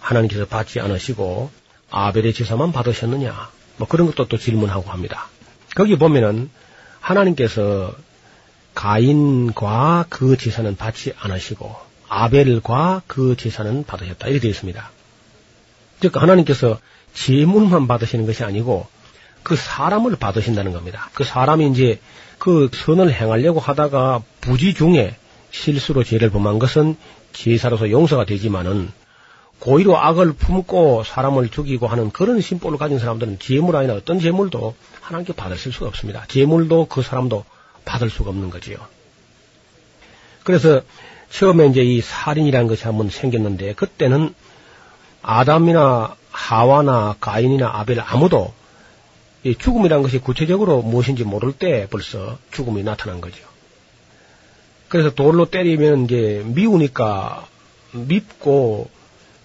하나님께서 0.01 0.47
받지 0.47 0.81
않으시고 0.81 1.53
아벨의 1.93 2.35
제사만 2.35 2.73
받으셨느냐? 2.73 3.51
뭐 3.77 3.87
그런 3.87 4.09
것도 4.09 4.27
또 4.27 4.39
질문하고 4.39 4.91
합니다. 4.91 5.29
거기 5.77 5.97
보면은 5.97 6.51
하나님께서 6.99 7.95
가인과 8.75 10.07
그 10.09 10.37
제사는 10.37 10.75
받지 10.75 11.13
않으시고 11.17 11.77
아벨과 12.09 13.03
그 13.07 13.37
제사는 13.37 13.85
받으셨다. 13.85 14.27
이렇게 14.27 14.41
되어 14.41 14.51
있습니다. 14.51 14.96
즉 16.01 16.21
하나님께서 16.21 16.79
제물만 17.15 17.87
받으시는 17.87 18.27
것이 18.27 18.45
아니고 18.45 18.87
그 19.43 19.57
사람을 19.57 20.17
받으신다는 20.17 20.73
겁니다. 20.73 21.11
그 21.15 21.25
사람이 21.25 21.71
이제 21.71 22.01
그 22.39 22.69
선을 22.73 23.13
행하려고 23.13 23.61
하다가 23.61 24.23
부지 24.41 24.75
중에 24.75 25.17
실수로 25.51 26.05
죄를 26.05 26.31
범한 26.31 26.59
것은 26.59 26.97
제사로서 27.33 27.91
용서가 27.91 28.25
되지만은 28.25 28.91
고의로 29.59 29.97
악을 29.99 30.35
품고 30.35 31.05
사람을 31.05 31.49
죽이고 31.49 31.87
하는 31.87 32.11
그런 32.11 32.41
심보를 32.41 32.79
가진 32.79 32.99
사람들은 32.99 33.39
제물 33.39 33.77
아니나 33.77 33.95
어떤 33.95 34.21
제물도 34.21 34.75
하나님께 35.01 35.33
받을 35.33 35.57
수가 35.57 35.87
없습니다. 35.87 36.25
제물도 36.29 36.87
그 36.87 37.03
사람도 37.03 37.45
받을 37.85 38.11
수가 38.11 38.31
없는 38.31 38.51
거지요. 38.51 38.77
그래서 40.45 40.83
처음에 41.31 41.67
이제 41.69 41.83
이 41.83 42.01
살인이라는 42.01 42.69
것이 42.69 42.85
한번 42.85 43.09
생겼는데 43.09 43.75
그때는 43.75 44.35
아담이나 45.27 46.15
하와나 46.31 47.17
가인이나 47.21 47.69
아벨 47.69 48.01
아무도 48.01 48.55
이 49.43 49.57
죽음이라는 49.57 50.03
것이 50.03 50.19
구체적으로 50.19 50.83
무엇인지 50.83 51.25
모를 51.25 51.53
때 51.53 51.89
벌써 51.91 52.39
죽음이 52.53 52.85
나타난 52.85 53.21
거죠. 53.21 53.45
그래서 54.89 55.11
돌로 55.11 55.47
때리면 55.51 56.05
이제 56.05 56.43
미우니까 56.47 57.47
밉고 57.93 58.89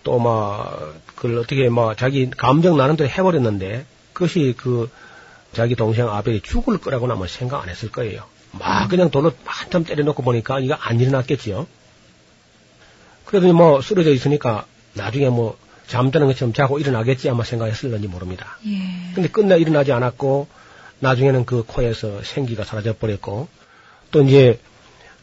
또 0.03 0.19
막 0.19 0.93
그걸 1.15 1.37
어떻게 1.39 1.69
막 1.69 1.97
자기 1.97 2.29
감정 2.29 2.77
나는 2.77 2.95
대로 2.95 3.09
해버렸는데 3.09 3.85
그것이 4.13 4.55
그 4.57 4.89
자기 5.53 5.75
동생 5.75 6.09
아벨이 6.09 6.41
죽을 6.41 6.77
거라고는 6.77 7.15
아마 7.15 7.27
생각 7.27 7.61
안 7.61 7.69
했을 7.69 7.91
거예요. 7.91 8.23
막 8.51 8.87
그냥 8.87 9.09
돌로 9.09 9.31
한참 9.45 9.83
때려놓고 9.83 10.23
보니까 10.23 10.59
이거 10.59 10.75
안 10.75 10.99
일어났겠지요. 10.99 11.67
그래도 13.25 13.51
뭐 13.53 13.81
쓰러져 13.81 14.11
있으니까 14.11 14.65
나중에 14.93 15.29
뭐 15.29 15.57
잠드는 15.91 16.27
것처럼 16.27 16.53
자고 16.53 16.79
일어나겠지 16.79 17.29
아마 17.29 17.43
생각했을런지 17.43 18.07
모릅니다. 18.07 18.57
예. 18.65 19.13
근데 19.13 19.27
끝내 19.27 19.57
일어나지 19.59 19.91
않았고 19.91 20.47
나중에는 20.99 21.45
그 21.45 21.63
코에서 21.67 22.21
생기가 22.23 22.63
사라져 22.63 22.93
버렸고 22.93 23.49
또 24.11 24.23
이제 24.23 24.59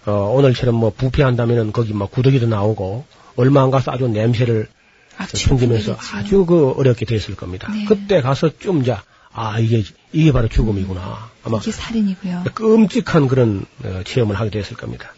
어, 0.05 0.13
오늘처럼 0.35 0.75
뭐 0.75 0.93
부패한다면은 0.95 1.73
거기 1.73 1.95
막 1.95 2.11
구더기도 2.11 2.47
나오고 2.47 3.07
얼마 3.37 3.63
안 3.63 3.71
가서 3.71 3.93
아주 3.93 4.09
냄새를 4.09 4.69
악취가 5.17 5.49
풍기면서. 5.49 5.97
아주 6.13 6.45
그 6.45 6.73
어렵게 6.73 7.07
됐을 7.07 7.35
겁니다. 7.35 7.73
네. 7.73 7.87
그때 7.87 8.21
가서 8.21 8.51
좀 8.59 8.85
자, 8.85 9.03
아 9.33 9.59
이게 9.59 9.85
이게 10.13 10.33
바로 10.33 10.49
죽음이구나. 10.49 11.31
아마 11.45 11.59
이게 11.59 11.73
살인이고요. 11.73 12.45
끔찍한 12.55 13.29
그런 13.29 13.65
어, 13.85 14.03
체험을 14.05 14.39
하게 14.39 14.51
됐을 14.51 14.77
겁니다. 14.77 15.15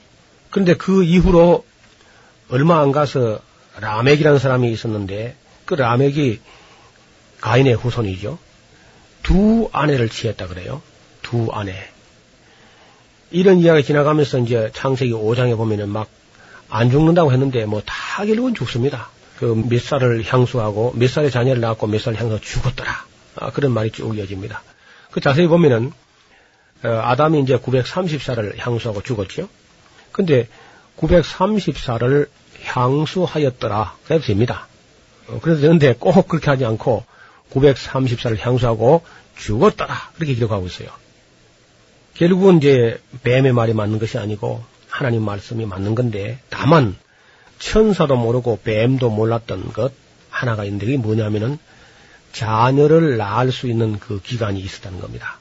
그런데 0.50 0.75
그 0.75 1.02
이후로 1.02 1.64
얼마 2.50 2.80
안 2.80 2.92
가서 2.92 3.40
라멕이라는 3.80 4.38
사람이 4.38 4.71
있었는데 4.71 5.37
그 5.70 5.74
라멕이 5.74 6.40
가인의 7.40 7.74
후손이죠. 7.74 8.38
두 9.22 9.70
아내를 9.72 10.08
취했다 10.08 10.46
그래요. 10.48 10.82
두 11.22 11.48
아내. 11.52 11.88
이런 13.30 13.58
이야기 13.58 13.84
지나가면서 13.84 14.38
이제 14.38 14.70
창세기 14.74 15.12
5장에 15.12 15.56
보면은 15.56 15.88
막 15.88 16.08
안 16.70 16.90
죽는다고 16.90 17.32
했는데 17.32 17.66
뭐 17.66 17.82
다 17.84 18.24
결국은 18.24 18.54
죽습니다. 18.54 19.10
그 19.38 19.54
몇 19.54 19.82
살을 19.82 20.24
향수하고 20.24 20.92
몇 20.94 21.10
살의 21.10 21.30
자녀를 21.30 21.60
낳았고 21.60 21.86
몇 21.88 22.00
살을 22.00 22.18
향수하고 22.18 22.44
죽었더라. 22.44 23.04
아, 23.36 23.50
그런 23.50 23.72
말이 23.72 23.90
쭉 23.90 24.16
이어집니다. 24.16 24.62
그 25.10 25.20
자세히 25.20 25.46
보면은 25.48 25.92
어, 26.84 26.88
아담이 26.88 27.40
이제 27.40 27.58
930살을 27.58 28.58
향수하고 28.58 29.02
죽었죠. 29.02 29.48
근데 30.12 30.48
930살을 30.98 32.28
향수하였더라. 32.62 33.96
그래도 34.04 34.24
됩니다. 34.24 34.68
어, 35.30 35.38
그래서 35.40 35.62
되는데 35.62 35.94
꼭 35.94 36.26
그렇게 36.28 36.50
하지 36.50 36.64
않고 36.64 37.04
930살을 37.52 38.38
향수하고 38.38 39.02
죽었더라. 39.37 40.10
그렇게 40.16 40.34
기록하고 40.34 40.66
있어요. 40.66 40.88
결국은 42.14 42.58
이제 42.58 43.00
뱀의 43.22 43.52
말이 43.52 43.72
맞는 43.72 43.99
것이 43.99 44.18
아니고 44.18 44.62
하나님 44.88 45.22
말씀이 45.22 45.64
맞는 45.64 45.94
건데 45.94 46.38
다만 46.50 46.96
천사도 47.58 48.16
모르고 48.16 48.60
뱀도 48.64 49.10
몰랐던 49.10 49.72
것 49.72 49.92
하나가 50.28 50.64
있는데 50.64 50.87
그게 50.87 50.99
뭐냐면은 50.99 51.58
자녀를 52.32 53.16
낳을 53.16 53.50
수 53.52 53.68
있는 53.68 53.99
그 53.99 54.20
기간이 54.20 54.60
있었다는 54.60 55.00
겁니다. 55.00 55.38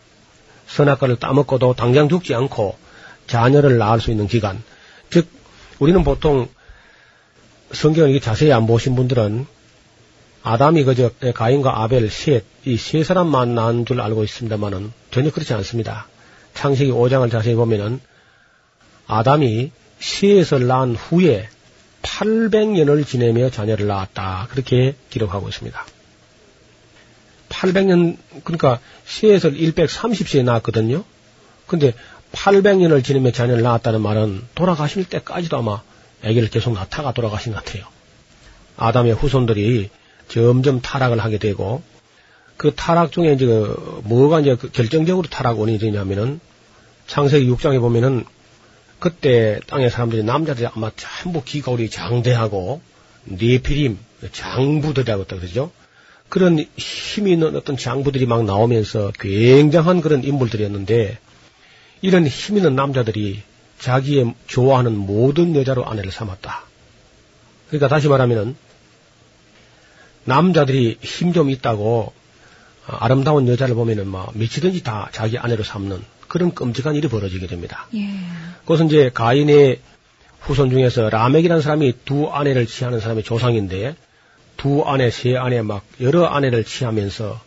선악과를 0.68 1.18
따먹고도 1.18 1.74
당장 1.74 2.10
죽지 2.10 2.34
않고 2.34 2.78
자녀를 3.28 3.78
낳을 3.78 4.00
수 4.02 4.12
있는 4.12 4.28
기간. 4.28 4.64
즉, 5.10 5.28
우리는 5.80 6.04
보통 6.04 6.48
성경을 7.72 8.20
자세히 8.20 8.52
안 8.52 8.66
보신 8.66 8.96
분들은 8.96 9.46
아담이 10.44 10.84
그저 10.84 11.12
가인과 11.34 11.82
아벨 11.84 12.10
셋, 12.10 12.44
이 12.66 12.78
세 12.78 13.04
사람만 13.04 13.56
낳은 13.56 13.86
줄 13.86 14.02
알고 14.02 14.24
있습니다만은 14.24 14.92
전혀 15.12 15.32
그렇지 15.32 15.54
않습니다. 15.54 16.08
창세기 16.54 16.92
5장을 16.92 17.30
자세히 17.32 17.56
보면은 17.56 18.00
아담이 19.08 19.72
셋을 20.00 20.68
낳은 20.68 20.96
후에 20.96 21.50
800년을 22.02 23.06
지내며 23.06 23.50
자녀를 23.50 23.88
낳았다. 23.88 24.48
그렇게 24.50 24.96
기록하고 25.10 25.50
있습니다. 25.50 25.86
800년, 27.50 28.18
그러니까 28.44 28.80
셋을 29.06 29.54
130세에 29.74 30.44
낳았거든요. 30.44 31.04
근데 31.68 31.94
800년을 32.32 33.04
지내며 33.04 33.32
자녀를 33.32 33.64
낳았다는 33.64 34.02
말은 34.02 34.44
돌아가실 34.56 35.06
때까지도 35.06 35.58
아마 35.58 35.82
아기를 36.24 36.50
계속 36.50 36.74
낳다가 36.74 37.14
돌아가신 37.14 37.54
것 37.54 37.64
같아요. 37.64 37.86
아담의 38.78 39.14
후손들이 39.14 39.90
점점 40.30 40.80
타락을 40.82 41.20
하게 41.20 41.38
되고 41.38 41.82
그 42.56 42.74
타락 42.76 43.12
중에 43.12 43.34
이제 43.34 43.46
그 43.46 44.02
뭐가 44.06 44.40
이제 44.40 44.56
그 44.56 44.72
결정적으로 44.72 45.28
타락 45.28 45.60
원인이 45.60 45.80
되냐면은 45.80 46.40
창세기 47.08 47.50
6장에 47.50 47.80
보면은 47.80 48.26
그때 49.00 49.60
땅의 49.68 49.90
사람들이 49.90 50.24
남자들이 50.24 50.68
아마 50.68 50.92
전부 50.96 51.44
기가울이 51.44 51.90
장대하고 51.90 52.82
네피림 53.24 53.98
장부들이라고 54.32 55.26
그러죠. 55.26 55.72
그런 56.28 56.60
힘이 56.78 57.32
있는 57.32 57.56
어떤 57.56 57.76
장부들이 57.76 58.26
막 58.26 58.44
나오면서 58.46 59.12
굉장한 59.20 60.02
그런 60.02 60.24
인물들이었는데 60.24 61.18
이런 62.02 62.28
힘 62.28 62.58
있는 62.58 62.76
남자들이 62.76 63.42
자기의 63.80 64.36
좋아하는 64.48 64.96
모든 64.98 65.56
여자로 65.56 65.86
아내를 65.86 66.12
삼았다. 66.12 66.64
그러니까 67.70 67.88
다시 67.88 68.08
말하면은 68.08 68.56
남자들이 70.26 70.98
힘 71.02 71.34
좀 71.34 71.50
있다고 71.50 72.14
아름다운 72.86 73.48
여자를 73.48 73.76
보면은 73.76 74.08
막 74.08 74.32
미치든지 74.36 74.84
다 74.84 75.10
자기 75.12 75.38
아내로 75.38 75.64
삼는 75.64 76.02
그런 76.28 76.54
끔찍한 76.54 76.96
일이 76.96 77.08
벌어지게 77.08 77.48
됩니다. 77.48 77.88
예. 77.96 78.10
그것은 78.62 78.88
이제 78.88 79.10
가인의 79.14 79.80
후손 80.42 80.70
중에서 80.70 81.10
라멕이라는 81.10 81.62
사람이 81.62 81.94
두 82.06 82.30
아내를 82.30 82.66
취하는 82.68 83.00
사람의 83.00 83.24
조상인데 83.24 83.96
두 84.58 84.84
아내, 84.84 85.10
세 85.12 85.36
아내 85.36 85.62
막 85.62 85.84
여러 86.02 86.26
아내를 86.26 86.64
취하면서 86.64 87.40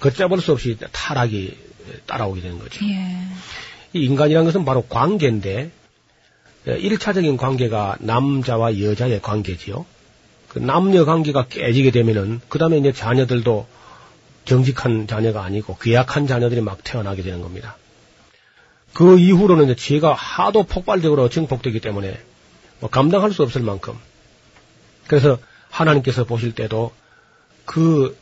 걷잡을 0.00 0.40
수 0.40 0.52
없이 0.52 0.76
타락이 0.92 1.56
따라오게 2.06 2.40
되는 2.40 2.58
거죠. 2.58 2.84
예. 2.86 3.18
이 3.92 4.04
인간이라는 4.04 4.44
것은 4.46 4.64
바로 4.64 4.82
관계인데 4.82 5.70
1차적인 6.66 7.38
관계가 7.38 7.96
남자와 8.00 8.80
여자의 8.80 9.20
관계지요. 9.22 9.86
그 10.48 10.58
남녀 10.58 11.04
관계가 11.04 11.46
깨지게 11.48 11.90
되면은 11.90 12.40
그 12.48 12.58
다음에 12.58 12.78
이제 12.78 12.92
자녀들도 12.92 13.66
정직한 14.44 15.06
자녀가 15.06 15.44
아니고 15.44 15.76
괴약한 15.76 16.26
자녀들이 16.26 16.62
막 16.62 16.82
태어나게 16.82 17.22
되는 17.22 17.42
겁니다. 17.42 17.76
그 18.94 19.18
이후로는 19.18 19.66
이제 19.66 19.74
죄가 19.74 20.14
하도 20.14 20.62
폭발적으로 20.62 21.28
증폭되기 21.28 21.80
때문에 21.80 22.18
뭐 22.80 22.88
감당할 22.88 23.32
수 23.32 23.42
없을 23.42 23.62
만큼 23.62 23.94
그래서 25.06 25.38
하나님께서 25.70 26.24
보실 26.24 26.54
때도 26.54 26.92
그 27.64 28.16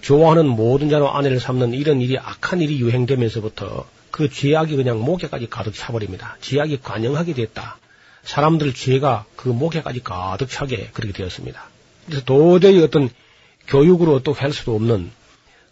좋아하는 0.00 0.46
모든 0.46 0.90
자로 0.90 1.10
아내를 1.10 1.40
삼는 1.40 1.72
이런 1.72 2.00
일이 2.00 2.18
악한 2.18 2.60
일이 2.60 2.78
유행되면서부터 2.78 3.86
그 4.10 4.28
죄악이 4.28 4.76
그냥 4.76 5.00
목에까지 5.00 5.48
가득 5.50 5.74
차버립니다. 5.74 6.36
죄악이 6.40 6.80
관영하게 6.82 7.34
됐다. 7.34 7.78
사람들 8.24 8.72
죄가 8.74 9.26
그 9.36 9.48
목에까지 9.48 10.02
가득 10.02 10.48
차게 10.48 10.90
그렇게 10.92 11.12
되었습니다. 11.12 11.62
그래서 12.06 12.24
도저히 12.24 12.82
어떤 12.82 13.08
교육으로 13.66 14.22
또 14.22 14.32
할 14.32 14.52
수도 14.52 14.74
없는 14.74 15.10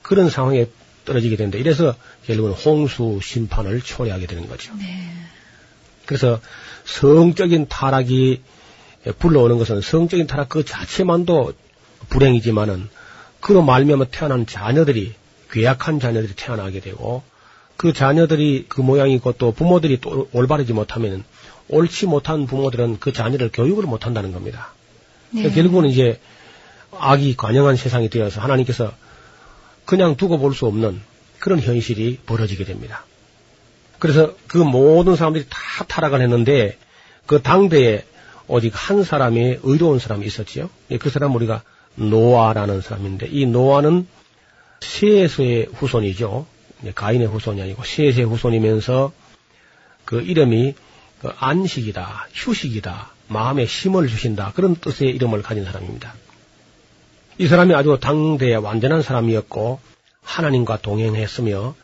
그런 0.02 0.30
상황에 0.30 0.66
떨어지게 1.04 1.36
된다. 1.36 1.58
이래서 1.58 1.94
결국은 2.26 2.52
홍수 2.52 3.20
심판을 3.22 3.80
초래하게 3.82 4.26
되는 4.26 4.48
거죠. 4.48 4.74
네. 4.76 5.10
그래서 6.06 6.40
성적인 6.84 7.66
타락이 7.68 8.42
불러오는 9.18 9.58
것은 9.58 9.80
성적인 9.80 10.26
타락 10.26 10.48
그 10.48 10.64
자체만도 10.64 11.52
불행이지만은 12.08 12.88
그로 13.40 13.62
말미암아 13.62 14.06
태어난 14.06 14.46
자녀들이 14.46 15.14
괴약한 15.50 16.00
자녀들이 16.00 16.34
태어나게 16.34 16.80
되고 16.80 17.22
그 17.76 17.92
자녀들이 17.92 18.66
그 18.68 18.80
모양이고 18.80 19.32
또 19.32 19.52
부모들이 19.52 20.00
또 20.00 20.28
올바르지 20.32 20.72
못하면 20.72 21.24
옳지 21.72 22.06
못한 22.06 22.46
부모들은 22.46 22.98
그 23.00 23.12
자녀를 23.12 23.50
교육을 23.52 23.84
못한다는 23.84 24.32
겁니다. 24.32 24.72
네. 25.30 25.50
결국은 25.50 25.86
이제 25.86 26.20
악이 26.98 27.36
관영한 27.36 27.76
세상이 27.76 28.10
되어서 28.10 28.40
하나님께서 28.40 28.92
그냥 29.86 30.16
두고 30.16 30.38
볼 30.38 30.54
수 30.54 30.66
없는 30.66 31.00
그런 31.38 31.58
현실이 31.60 32.20
벌어지게 32.26 32.64
됩니다. 32.64 33.04
그래서 33.98 34.34
그 34.46 34.58
모든 34.58 35.16
사람들이 35.16 35.46
다 35.48 35.84
타락을 35.88 36.20
했는데 36.20 36.76
그 37.26 37.40
당대에 37.40 38.04
오직 38.48 38.72
한 38.74 39.02
사람의 39.02 39.60
의로운 39.62 39.98
사람이 39.98 40.26
있었지요. 40.26 40.68
예, 40.90 40.98
그 40.98 41.08
사람 41.08 41.34
우리가 41.34 41.62
노아라는 41.94 42.82
사람인데 42.82 43.28
이 43.30 43.46
노아는 43.46 44.06
셋의 44.80 45.68
후손이죠. 45.74 46.46
예, 46.84 46.92
가인의 46.92 47.28
후손이 47.28 47.62
아니고 47.62 47.82
셋의 47.84 48.24
후손이면서 48.24 49.12
그 50.04 50.20
이름이 50.20 50.74
그 50.74 50.80
안식이다, 51.36 52.28
휴식이다, 52.32 53.10
마음에 53.28 53.64
힘을 53.64 54.08
주신다 54.08 54.52
그런 54.54 54.76
뜻의 54.76 55.10
이름을 55.10 55.42
가진 55.42 55.64
사람입니다. 55.64 56.14
이 57.38 57.46
사람이 57.46 57.74
아주 57.74 57.98
당대의 58.00 58.56
완전한 58.56 59.02
사람이었고 59.02 59.80
하나님과 60.22 60.78
동행했으며 60.78 61.74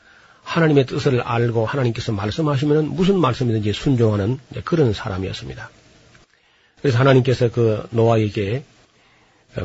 하나님의 0.43 0.87
뜻을 0.87 1.21
알고 1.21 1.67
하나님께서 1.67 2.13
말씀하시면 2.13 2.95
무슨 2.95 3.19
말씀이든지 3.19 3.73
순종하는 3.73 4.39
그런 4.65 4.93
사람이었습니다. 4.93 5.71
그래서 6.81 6.99
하나님께서 6.99 7.51
그 7.51 7.87
노아에게 7.91 8.63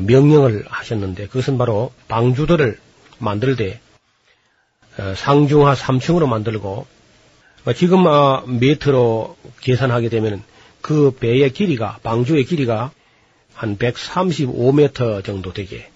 명령을 0.00 0.64
하셨는데 0.68 1.28
그것은 1.28 1.58
바로 1.58 1.92
방주들을 2.08 2.78
만들 3.18 3.56
때 3.56 3.80
어, 4.98 5.14
상중하 5.16 5.74
3층으로 5.74 6.28
만들고 6.28 6.70
어, 6.70 6.86
지금 7.72 8.06
아, 8.06 8.42
메트로 8.46 9.36
계산하게 9.60 10.08
되면 10.10 10.42
그 10.80 11.12
배의 11.18 11.52
길이가 11.52 11.98
방주의 12.02 12.44
길이가 12.44 12.90
한 13.54 13.78
135m 13.78 15.24
정도 15.24 15.52
되게 15.52 15.88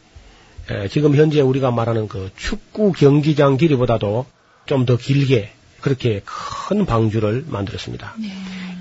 지금 0.90 1.14
현재 1.14 1.40
우리가 1.40 1.70
말하는 1.70 2.08
그 2.08 2.30
축구 2.36 2.92
경기장 2.92 3.56
길이보다도 3.56 4.26
좀 4.68 4.84
더 4.84 4.96
길게 4.96 5.50
그렇게 5.80 6.20
큰 6.24 6.84
방주를 6.84 7.44
만들었습니다. 7.48 8.14
네. 8.18 8.28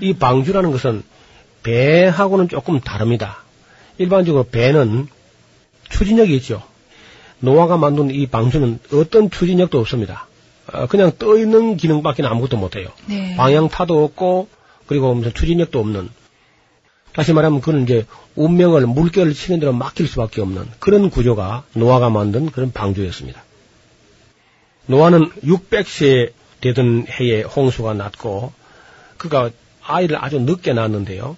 이 0.00 0.12
방주라는 0.14 0.70
것은 0.70 1.02
배하고는 1.62 2.48
조금 2.48 2.80
다릅니다. 2.80 3.42
일반적으로 3.96 4.44
배는 4.44 5.08
추진력이 5.88 6.36
있죠. 6.36 6.62
노아가 7.40 7.76
만든 7.76 8.10
이 8.10 8.26
방주는 8.26 8.80
어떤 8.92 9.30
추진력도 9.30 9.78
없습니다. 9.80 10.27
어, 10.72 10.86
그냥 10.86 11.12
떠 11.18 11.36
있는 11.36 11.76
기능밖에 11.76 12.24
아무것도 12.24 12.56
못해요. 12.56 12.88
네. 13.06 13.36
방향 13.36 13.68
타도 13.68 14.04
없고 14.04 14.48
그리고 14.86 15.14
무슨 15.14 15.32
추진력도 15.34 15.78
없는. 15.78 16.10
다시 17.12 17.32
말하면 17.32 17.60
그는 17.60 17.82
이제 17.82 18.06
운명을 18.36 18.86
물결을 18.86 19.34
치는 19.34 19.60
대로 19.60 19.72
맡길 19.72 20.06
수밖에 20.06 20.40
없는 20.40 20.66
그런 20.78 21.10
구조가 21.10 21.64
노아가 21.72 22.10
만든 22.10 22.50
그런 22.50 22.70
방주였습니다. 22.72 23.42
노아는 24.86 25.30
600세 25.44 26.32
되던 26.60 27.06
해에 27.08 27.42
홍수가 27.42 27.94
났고 27.94 28.52
그가 29.16 29.50
아이를 29.82 30.22
아주 30.22 30.38
늦게 30.38 30.72
낳았는데요. 30.72 31.36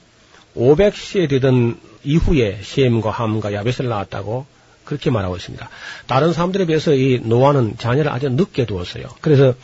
500세 0.57 1.29
되던 1.29 1.79
이후에 2.05 2.61
셈과 2.62 3.11
함과 3.11 3.53
야벳을 3.53 3.88
낳았다고 3.88 4.47
그렇게 4.90 5.09
말하고 5.11 5.37
있습니다. 5.37 5.70
다른 6.09 6.33
사람들에 6.33 6.66
비해서 6.66 6.92
이 6.92 7.20
노아는 7.22 7.76
자녀를 7.79 8.11
아주 8.11 8.29
늦게 8.29 8.66
두었어요. 8.66 9.05
그래서 9.20 9.55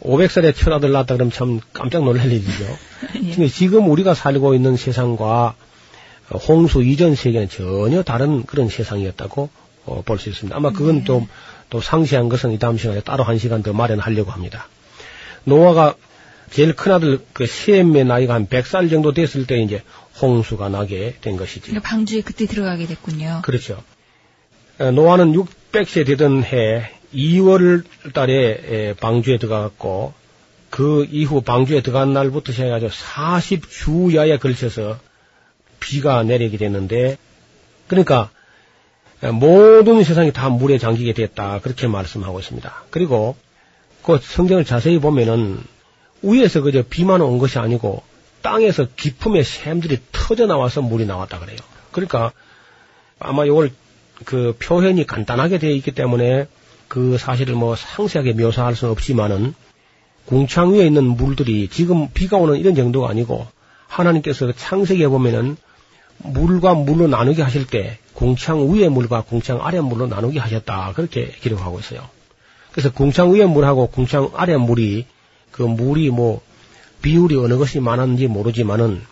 500살에 0.00 0.56
천아들 0.56 0.92
낳았다 0.92 1.14
그러면 1.14 1.30
참 1.30 1.60
깜짝 1.74 2.04
놀랄 2.04 2.32
일이죠. 2.32 2.64
예. 3.38 3.48
지금 3.48 3.90
우리가 3.90 4.14
살고 4.14 4.54
있는 4.54 4.78
세상과 4.78 5.54
홍수 6.48 6.82
이전 6.82 7.14
세계는 7.14 7.50
전혀 7.50 8.02
다른 8.02 8.44
그런 8.44 8.68
세상이었다고 8.70 9.50
어, 9.84 10.02
볼 10.04 10.18
수 10.18 10.30
있습니다. 10.30 10.56
아마 10.56 10.72
그건 10.72 11.04
또, 11.04 11.28
또 11.68 11.80
상세한 11.82 12.30
것은 12.30 12.52
이 12.52 12.58
다음 12.58 12.78
시간에 12.78 13.00
따로 13.00 13.24
한 13.24 13.38
시간 13.38 13.62
더 13.62 13.74
마련하려고 13.74 14.30
합니다. 14.30 14.68
노아가 15.44 15.94
제일 16.50 16.74
큰 16.74 16.92
아들 16.92 17.20
그 17.34 17.46
셈의 17.46 18.04
나이가 18.06 18.34
한 18.34 18.48
100살 18.48 18.90
정도 18.90 19.12
됐을 19.12 19.46
때 19.46 19.58
이제 19.58 19.82
홍수가 20.20 20.70
나게 20.70 21.16
된 21.20 21.36
것이지. 21.36 21.60
그러니까 21.60 21.88
방주에 21.88 22.22
그때 22.22 22.46
들어가게 22.46 22.86
됐군요. 22.86 23.42
그렇죠. 23.44 23.82
어, 24.78 24.90
노아는 24.90 25.32
600세 25.32 26.06
되던 26.06 26.44
해 26.44 26.90
2월 27.14 27.84
달에 28.12 28.60
에, 28.68 28.94
방주에 28.94 29.38
들어갔고 29.38 30.12
그 30.68 31.06
이후 31.10 31.40
방주에 31.40 31.80
들어간 31.80 32.12
날부터 32.12 32.52
시작해가지고 32.52 32.90
40주야에 32.90 34.38
걸쳐서 34.38 34.98
비가 35.80 36.22
내리게 36.22 36.58
됐는데 36.58 37.16
그러니까 37.86 38.30
에, 39.22 39.30
모든 39.30 40.04
세상이 40.04 40.32
다 40.32 40.50
물에 40.50 40.76
잠기게 40.76 41.14
됐다 41.14 41.60
그렇게 41.60 41.86
말씀하고 41.86 42.38
있습니다. 42.38 42.84
그리고 42.90 43.36
그 44.02 44.18
성경을 44.20 44.66
자세히 44.66 44.98
보면은 44.98 45.58
위에서 46.22 46.60
그저 46.60 46.82
비만 46.82 47.22
온 47.22 47.38
것이 47.38 47.58
아니고 47.58 48.02
땅에서 48.42 48.86
기품의 48.94 49.42
샘들이 49.42 50.00
터져 50.12 50.46
나와서 50.46 50.82
물이 50.82 51.06
나왔다 51.06 51.38
그래요. 51.38 51.56
그러니까 51.92 52.32
아마 53.18 53.46
이걸 53.46 53.70
그 54.24 54.56
표현이 54.58 55.06
간단하게 55.06 55.58
되어 55.58 55.70
있기 55.70 55.92
때문에 55.92 56.46
그 56.88 57.18
사실을 57.18 57.54
뭐 57.54 57.76
상세하게 57.76 58.32
묘사할 58.32 58.74
수는 58.74 58.92
없지만은 58.92 59.54
궁창 60.24 60.72
위에 60.72 60.86
있는 60.86 61.04
물들이 61.04 61.68
지금 61.68 62.08
비가 62.12 62.36
오는 62.36 62.56
이런 62.56 62.74
정도가 62.74 63.08
아니고 63.08 63.46
하나님께서 63.86 64.52
창세기에 64.52 65.08
보면은 65.08 65.56
물과 66.18 66.74
물로 66.74 67.06
나누게 67.06 67.42
하실 67.42 67.66
때 67.66 67.98
궁창 68.14 68.72
위의 68.72 68.88
물과 68.88 69.22
궁창 69.22 69.64
아래 69.64 69.80
물로 69.80 70.06
나누게 70.06 70.38
하셨다 70.38 70.92
그렇게 70.94 71.30
기록하고 71.40 71.78
있어요. 71.78 72.00
그래서 72.72 72.90
궁창 72.92 73.34
위의 73.34 73.46
물하고 73.46 73.88
궁창 73.88 74.30
아래 74.34 74.56
물이 74.56 75.06
그 75.50 75.62
물이 75.62 76.10
뭐 76.10 76.40
비율이 77.02 77.36
어느 77.36 77.56
것이 77.56 77.80
많은지 77.80 78.26
모르지만은 78.26 79.02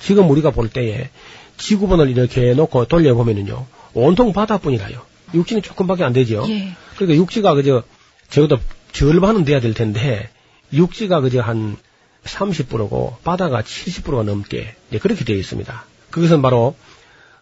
지금 0.00 0.30
우리가 0.30 0.50
볼 0.50 0.68
때에 0.68 1.10
지구본을 1.56 2.10
이렇게 2.10 2.54
놓고 2.54 2.86
돌려보면은요 2.86 3.66
온통 3.96 4.32
바다뿐이라요. 4.32 5.00
육지는 5.34 5.62
조금밖에 5.62 6.04
안 6.04 6.12
되죠. 6.12 6.44
예. 6.48 6.72
그러니까 6.96 7.16
육지가 7.20 7.54
그저 7.54 7.82
적어도 8.28 8.58
절반은 8.92 9.44
돼야 9.44 9.60
될 9.60 9.74
텐데 9.74 10.28
육지가 10.72 11.20
그저 11.20 11.40
한 11.40 11.76
30%고 12.24 13.16
바다가 13.24 13.62
70%가 13.62 14.22
넘게 14.22 14.74
이제 14.90 14.98
그렇게 14.98 15.24
되어 15.24 15.36
있습니다. 15.36 15.84
그것은 16.10 16.42
바로 16.42 16.76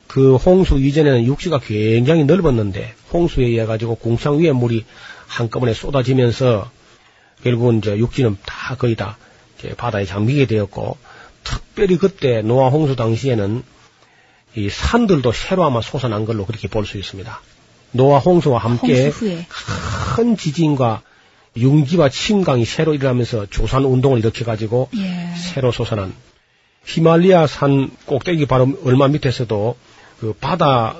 그 0.07 0.37
홍수 0.37 0.79
이전에는 0.79 1.25
육지가 1.25 1.61
굉장히 1.61 2.25
넓었는데 2.25 2.95
홍수에 3.13 3.47
의해 3.47 3.65
가지고 3.67 3.97
궁창 3.97 4.39
위에 4.39 4.53
물이 4.53 4.85
한꺼번에 5.27 5.75
쏟아지면서 5.75 6.71
결국은 7.43 7.79
이제 7.79 7.97
육지는 7.97 8.37
다 8.45 8.77
거의 8.77 8.95
다 8.95 9.19
바다에 9.77 10.05
잠기게 10.05 10.47
되었고 10.47 10.99
특별히 11.43 11.97
그때 11.97 12.43
노아 12.43 12.69
홍수 12.69 12.97
당시에는 12.97 13.63
이 14.57 14.69
산들도 14.71 15.33
새로 15.33 15.65
아마 15.65 15.81
솟아난 15.81 16.25
걸로 16.25 16.47
그렇게 16.47 16.69
볼 16.69 16.87
수 16.87 16.99
있습니다. 16.99 17.41
노아 17.93 18.19
홍수와 18.19 18.59
함께 18.59 19.05
홍수. 19.05 19.43
큰 20.17 20.37
지진과 20.37 21.03
융지와 21.57 22.09
침강이 22.09 22.65
새로 22.65 22.95
일어나면서 22.95 23.47
조산 23.47 23.85
운동을 23.85 24.19
일으켜 24.19 24.45
가지고 24.45 24.89
예. 24.97 25.35
새로 25.37 25.71
솟아난 25.71 26.13
히말리아 26.85 27.47
산 27.47 27.91
꼭대기 28.07 28.47
바로 28.47 28.77
얼마 28.85 29.09
밑에서도 29.09 29.77
그 30.21 30.35
바다 30.41 30.97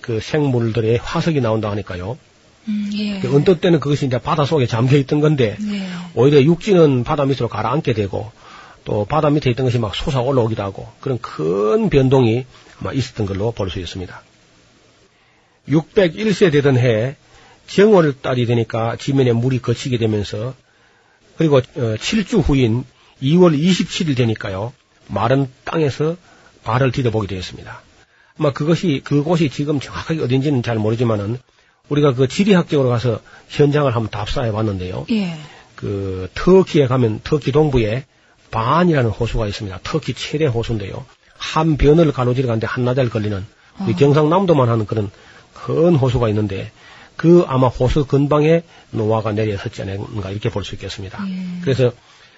그 0.00 0.20
생물들의 0.20 0.98
화석이 1.02 1.40
나온다 1.40 1.70
하니까요. 1.70 2.16
음, 2.68 2.90
예. 2.94 3.18
그 3.20 3.34
언뜻 3.34 3.60
때는 3.60 3.80
그것이 3.80 4.06
이제 4.06 4.18
바다 4.18 4.44
속에 4.44 4.66
잠겨 4.66 4.96
있던 4.96 5.20
건데 5.20 5.56
네. 5.60 5.88
오히려 6.14 6.40
육지는 6.42 7.04
바다 7.04 7.24
밑으로 7.24 7.48
가라앉게 7.48 7.92
되고 7.92 8.30
또 8.84 9.04
바다 9.04 9.30
밑에 9.30 9.50
있던 9.50 9.66
것이 9.66 9.78
막 9.80 9.94
솟아 9.94 10.20
올라오기도 10.20 10.62
하고 10.62 10.88
그런 11.00 11.18
큰 11.20 11.90
변동이 11.90 12.46
있었던 12.94 13.26
걸로 13.26 13.52
볼 13.52 13.70
수 13.70 13.80
있습니다. 13.80 14.22
601세 15.68 16.52
되던 16.52 16.78
해 16.78 17.16
정월 17.66 18.20
달이 18.20 18.46
되니까 18.46 18.96
지면에 18.96 19.32
물이 19.32 19.60
거치게 19.60 19.98
되면서 19.98 20.54
그리고 21.36 21.56
어, 21.56 21.62
7주 21.64 22.42
후인 22.46 22.84
2월 23.22 23.58
27일 23.58 24.16
되니까요 24.16 24.72
마른 25.08 25.48
땅에서 25.64 26.16
발을 26.64 26.92
디뎌보게 26.92 27.26
되었습니다. 27.26 27.82
아마 28.38 28.52
그것이 28.52 29.00
그곳이 29.04 29.50
지금 29.50 29.80
정확하게 29.80 30.20
어딘지는 30.20 30.62
잘 30.62 30.76
모르지만은 30.76 31.38
우리가 31.88 32.14
그 32.14 32.28
지리학적으로 32.28 32.88
가서 32.88 33.20
현장을 33.48 33.92
한번 33.94 34.10
답사해 34.10 34.52
봤는데요. 34.52 35.06
예. 35.10 35.36
그 35.76 36.28
터키에 36.34 36.86
가면 36.86 37.20
터키 37.22 37.52
동부에 37.52 38.04
반이라는 38.50 39.10
호수가 39.10 39.46
있습니다. 39.46 39.80
터키 39.82 40.14
최대 40.14 40.46
호수인데요. 40.46 41.04
한 41.52 41.76
변을 41.76 42.12
가로지르 42.12 42.46
가는데 42.46 42.66
한나절 42.66 43.08
걸리는 43.08 43.44
어. 43.78 43.86
경상남도만 43.98 44.68
하는 44.68 44.86
그런 44.86 45.10
큰 45.54 45.94
호수가 45.94 46.28
있는데 46.30 46.70
그 47.16 47.44
아마 47.46 47.68
호수 47.68 48.04
근방에 48.06 48.62
노아가 48.90 49.32
내려섰지 49.32 49.82
않은가 49.82 50.30
이렇게 50.30 50.50
볼 50.50 50.64
수 50.64 50.74
있겠습니다. 50.74 51.24
예. 51.28 51.60
그래서 51.62 51.92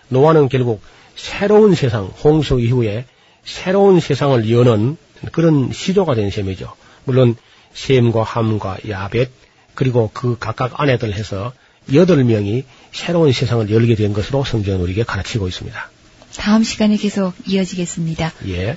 노아는 0.09 0.49
결국 0.49 0.83
새로운 1.17 1.75
세상 1.75 2.05
홍수 2.23 2.61
이후에 2.61 3.07
새로운 3.45 3.99
세상을 4.01 4.51
여는 4.51 4.97
그런 5.33 5.73
시조가 5.73 6.15
된 6.15 6.31
셈이죠. 6.31 6.73
물론 7.05 7.35
셈과 7.73 8.23
함과 8.23 8.79
야벳 8.89 9.31
그리고 9.75 10.11
그 10.13 10.37
각각 10.39 10.81
아내들 10.81 11.15
해서 11.15 11.53
여덟 11.95 12.23
명이 12.25 12.65
새로운 12.93 13.33
세상을 13.33 13.71
열게 13.71 13.95
된 13.95 14.13
것으로 14.13 14.45
성경은 14.45 14.81
우리에게 14.83 15.05
가르치고 15.05 15.49
있습니다. 15.49 15.91
다음 16.37 16.63
시간에 16.63 16.97
계속 16.97 17.33
이어지겠습니다. 17.47 18.33
예, 18.49 18.77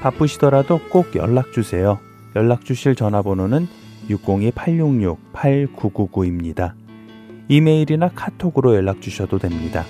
바쁘시더라도 0.00 0.80
꼭 0.90 1.16
연락 1.16 1.52
주세요. 1.52 1.98
연락 2.36 2.64
주실 2.64 2.94
전화번호는 2.94 3.66
602-866-8999입니다. 4.10 6.74
이메일이나 7.48 8.10
카톡으로 8.14 8.76
연락 8.76 9.00
주셔도 9.00 9.38
됩니다. 9.38 9.84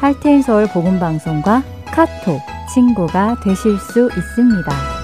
할테인 0.00 0.42
서울 0.42 0.66
복음 0.66 0.98
방송과 0.98 1.62
카톡 1.86 2.40
친구가 2.72 3.36
되실 3.42 3.78
수 3.78 4.10
있습니다. 4.16 4.99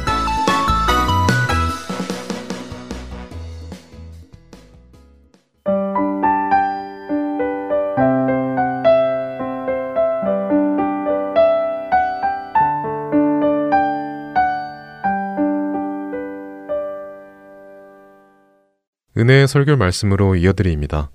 은혜의 19.19 19.49
설교 19.49 19.77
말씀으로 19.77 20.37
이어드립니다. 20.37 21.11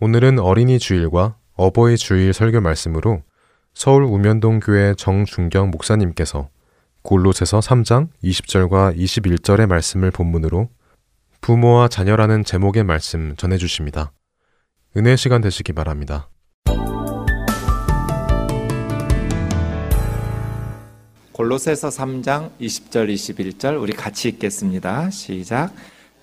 오늘은 0.00 0.38
어린이 0.38 0.78
주일과 0.78 1.36
어버이 1.54 1.98
주일 1.98 2.32
설교 2.32 2.62
말씀으로 2.62 3.22
서울 3.74 4.04
우면동 4.04 4.58
교회 4.58 4.94
정준경 4.94 5.70
목사님께서 5.70 6.48
골로새서 7.02 7.60
3장 7.60 8.08
20절과 8.24 8.96
21절의 8.96 9.66
말씀을 9.66 10.10
본문으로 10.10 10.70
부모와 11.42 11.88
자녀라는 11.88 12.44
제목의 12.44 12.84
말씀 12.84 13.36
전해 13.36 13.58
주십니다. 13.58 14.12
은혜 14.96 15.14
시간 15.16 15.42
되시기 15.42 15.74
바랍니다. 15.74 16.30
골로새서 21.32 21.90
3장 21.90 22.50
20절 22.58 23.12
21절 23.12 23.80
우리 23.80 23.92
같이 23.92 24.30
읽겠습니다. 24.30 25.10
시작. 25.10 25.74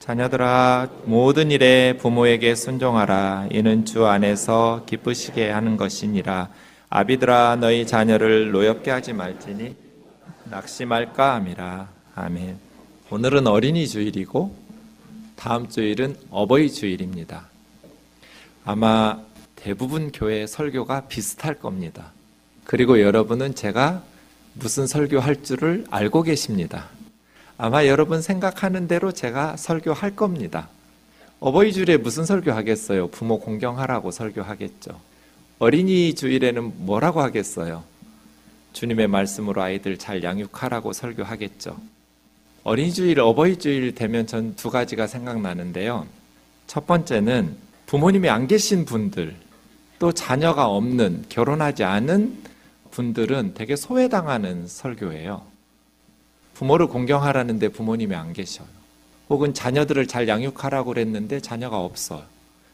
자녀들아 0.05 0.87
모든 1.05 1.49
일에 1.49 1.97
부모에게 1.97 2.53
순종하라. 2.53 3.47
이는 3.49 3.85
주 3.85 4.05
안에서 4.05 4.83
기쁘시게 4.85 5.49
하는 5.49 5.77
것이니라. 5.77 6.49
아비들아 6.91 7.55
너희 7.55 7.87
자녀를 7.87 8.51
노엽게 8.51 8.91
하지 8.91 9.13
말지니 9.13 9.75
낙심할까 10.43 11.33
함이라. 11.33 11.87
아멘. 12.13 12.59
오늘은 13.09 13.47
어린이 13.47 13.87
주일이고 13.87 14.55
다음 15.35 15.69
주일은 15.69 16.15
어버이 16.29 16.71
주일입니다. 16.71 17.47
아마 18.63 19.17
대부분 19.55 20.11
교회 20.11 20.45
설교가 20.45 21.07
비슷할 21.07 21.55
겁니다. 21.55 22.11
그리고 22.63 23.01
여러분은 23.01 23.55
제가 23.55 24.03
무슨 24.53 24.85
설교할 24.85 25.41
줄을 25.41 25.85
알고 25.89 26.21
계십니다 26.21 26.89
아마 27.57 27.85
여러분 27.85 28.21
생각하는 28.21 28.87
대로 28.87 29.11
제가 29.11 29.55
설교할 29.55 30.15
겁니다. 30.15 30.67
어버이 31.39 31.71
주일에 31.73 31.97
무슨 31.97 32.25
설교 32.25 32.51
하겠어요? 32.51 33.07
부모 33.07 33.39
공경하라고 33.39 34.11
설교하겠죠. 34.11 34.99
어린이 35.59 36.13
주일에는 36.15 36.85
뭐라고 36.85 37.21
하겠어요? 37.21 37.83
주님의 38.73 39.07
말씀으로 39.07 39.61
아이들 39.61 39.97
잘 39.97 40.21
양육하라고 40.21 40.91
설교하겠죠. 40.91 41.77
어린이 42.63 42.91
주일, 42.91 43.19
어버이 43.21 43.57
주일 43.59 43.95
되면 43.95 44.27
전 44.27 44.55
두 44.57 44.69
가지가 44.69 45.07
생각나는데요. 45.07 46.07
첫 46.67 46.85
번째는 46.87 47.55
부모님이 47.85 48.27
안 48.29 48.47
계신 48.47 48.83
분들, 48.83 49.35
또 49.99 50.11
자녀가 50.11 50.67
없는, 50.67 51.25
결혼하지 51.29 51.83
않은 51.85 52.37
분들은 52.91 53.53
되게 53.53 53.75
소외당하는 53.75 54.67
설교예요. 54.67 55.54
부모를 56.55 56.87
공경하라는데 56.87 57.69
부모님이 57.69 58.15
안 58.15 58.33
계셔요. 58.33 58.67
혹은 59.29 59.53
자녀들을 59.53 60.07
잘 60.07 60.27
양육하라고 60.27 60.93
그랬는데 60.93 61.41
자녀가 61.41 61.79
없어요. 61.79 62.23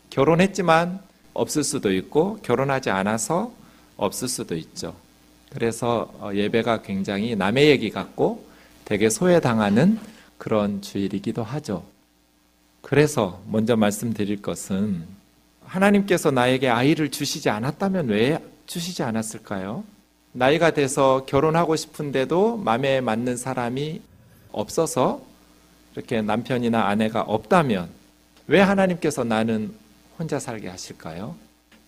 결혼했지만 0.09 0.99
없을 1.33 1.63
수도 1.63 1.93
있고 1.93 2.39
결혼하지 2.43 2.89
않아서 2.89 3.53
없을 3.97 4.27
수도 4.27 4.55
있죠. 4.55 4.95
그래서 5.49 6.13
예배가 6.33 6.81
굉장히 6.81 7.35
남의 7.35 7.69
얘기 7.69 7.89
같고 7.89 8.45
되게 8.85 9.09
소외당하는 9.09 9.99
그런 10.37 10.81
주일이기도 10.81 11.43
하죠. 11.43 11.83
그래서 12.81 13.41
먼저 13.47 13.75
말씀드릴 13.75 14.41
것은 14.41 15.05
하나님께서 15.65 16.31
나에게 16.31 16.69
아이를 16.69 17.09
주시지 17.09 17.49
않았다면 17.49 18.07
왜 18.07 18.43
주시지 18.65 19.03
않았을까요? 19.03 19.83
나이가 20.33 20.71
돼서 20.71 21.25
결혼하고 21.25 21.75
싶은데도 21.75 22.57
마음에 22.57 23.01
맞는 23.01 23.35
사람이 23.35 24.01
없어서 24.51 25.21
이렇게 25.93 26.21
남편이나 26.21 26.87
아내가 26.87 27.21
없다면 27.21 27.89
왜 28.47 28.61
하나님께서 28.61 29.23
나는 29.23 29.73
혼자 30.17 30.39
살게 30.39 30.69
하실까요? 30.69 31.35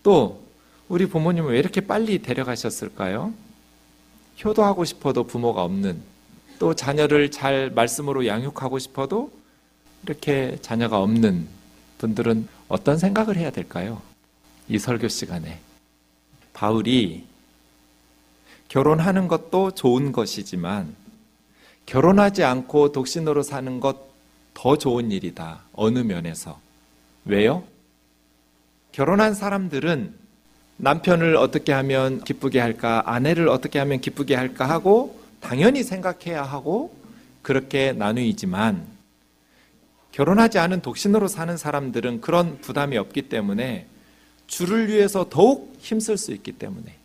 또 0.02 0.42
우리 0.90 1.06
부모님은 1.06 1.52
왜 1.52 1.60
이렇게 1.60 1.82
빨리 1.82 2.22
데려가셨을까요? 2.22 3.34
효도하고 4.44 4.84
싶어도 4.84 5.24
부모가 5.24 5.64
없는 5.64 6.02
또 6.60 6.74
자녀를 6.74 7.32
잘 7.32 7.72
말씀으로 7.72 8.28
양육하고 8.28 8.80
싶어도 8.80 9.32
이렇게 10.04 10.58
자녀가 10.62 11.02
없는 11.02 11.48
분들은 11.98 12.48
어떤 12.68 12.98
생각을 12.98 13.38
해야 13.38 13.52
될까요? 13.52 14.02
이 14.68 14.78
설교 14.78 15.08
시간에 15.08 15.60
바울이 16.52 17.26
결혼하는 18.70 19.28
것도 19.28 19.72
좋은 19.72 20.12
것이지만 20.12 20.96
결혼하지 21.86 22.44
않고 22.44 22.92
독신으로 22.92 23.44
사는 23.44 23.80
것 23.80 24.14
더 24.54 24.78
좋은 24.78 25.12
일이다. 25.12 25.62
어느 25.74 26.00
면에서. 26.00 26.60
왜요? 27.26 27.64
결혼한 28.92 29.34
사람들은 29.34 30.14
남편을 30.78 31.36
어떻게 31.36 31.72
하면 31.72 32.24
기쁘게 32.24 32.60
할까, 32.60 33.04
아내를 33.06 33.48
어떻게 33.48 33.80
하면 33.80 34.02
기쁘게 34.02 34.36
할까 34.36 34.70
하고 34.70 35.20
당연히 35.40 35.84
생각해야 35.84 36.44
하고 36.44 36.96
그렇게 37.42 37.92
나누이지만 37.92 38.86
결혼하지 40.12 40.60
않은 40.60 40.82
독신으로 40.82 41.28
사는 41.28 41.58
사람들은 41.58 42.22
그런 42.22 42.60
부담이 42.62 42.98
없기 42.98 43.24
때문에 43.24 43.88
주를 44.48 44.88
위해서 44.90 45.28
더욱 45.30 45.76
힘쓸 45.80 46.18
수 46.18 46.32
있기 46.32 46.54
때문에 46.54 46.96